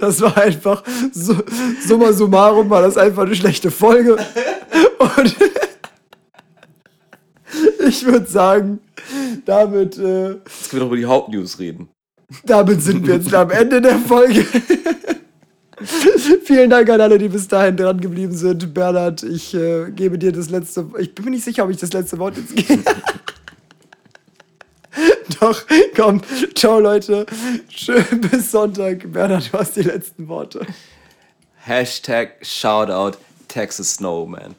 Das 0.00 0.22
war 0.22 0.38
einfach, 0.38 0.82
summa 1.12 2.14
summarum 2.14 2.70
war 2.70 2.80
das 2.80 2.96
einfach 2.96 3.24
eine 3.24 3.34
schlechte 3.34 3.70
Folge. 3.70 4.16
Und 4.98 5.36
ich 7.86 8.04
würde 8.04 8.26
sagen, 8.26 8.80
damit, 9.46 9.98
äh, 9.98 10.32
Jetzt 10.32 10.70
können 10.70 10.72
wir 10.72 10.80
doch 10.80 10.86
über 10.86 10.96
die 10.96 11.06
Hauptnews 11.06 11.58
reden. 11.58 11.88
damit 12.44 12.82
sind 12.82 13.06
wir 13.06 13.16
jetzt 13.16 13.32
am 13.34 13.50
Ende 13.50 13.80
der 13.80 13.98
Folge. 13.98 14.44
Vielen 16.44 16.68
Dank 16.68 16.90
an 16.90 17.00
alle, 17.00 17.16
die 17.16 17.28
bis 17.28 17.48
dahin 17.48 17.76
dran 17.76 18.00
geblieben 18.00 18.34
sind. 18.34 18.74
Bernhard, 18.74 19.22
ich 19.22 19.54
äh, 19.54 19.90
gebe 19.90 20.18
dir 20.18 20.30
das 20.30 20.50
letzte. 20.50 20.86
Ich 20.98 21.14
bin 21.14 21.24
mir 21.24 21.30
nicht 21.30 21.44
sicher, 21.44 21.64
ob 21.64 21.70
ich 21.70 21.78
das 21.78 21.92
letzte 21.92 22.18
Wort 22.18 22.36
jetzt 22.36 22.54
gebe. 22.54 22.82
Doch, 25.40 25.62
komm. 25.96 26.20
Ciao, 26.54 26.80
Leute. 26.80 27.24
Schön 27.70 28.04
bis 28.30 28.50
Sonntag. 28.50 29.10
Bernhard, 29.10 29.50
du 29.52 29.58
hast 29.58 29.76
die 29.76 29.82
letzten 29.82 30.28
Worte. 30.28 30.66
Hashtag 31.56 32.32
Shoutout 32.42 33.16
Texas 33.48 33.94
Snowman. 33.94 34.54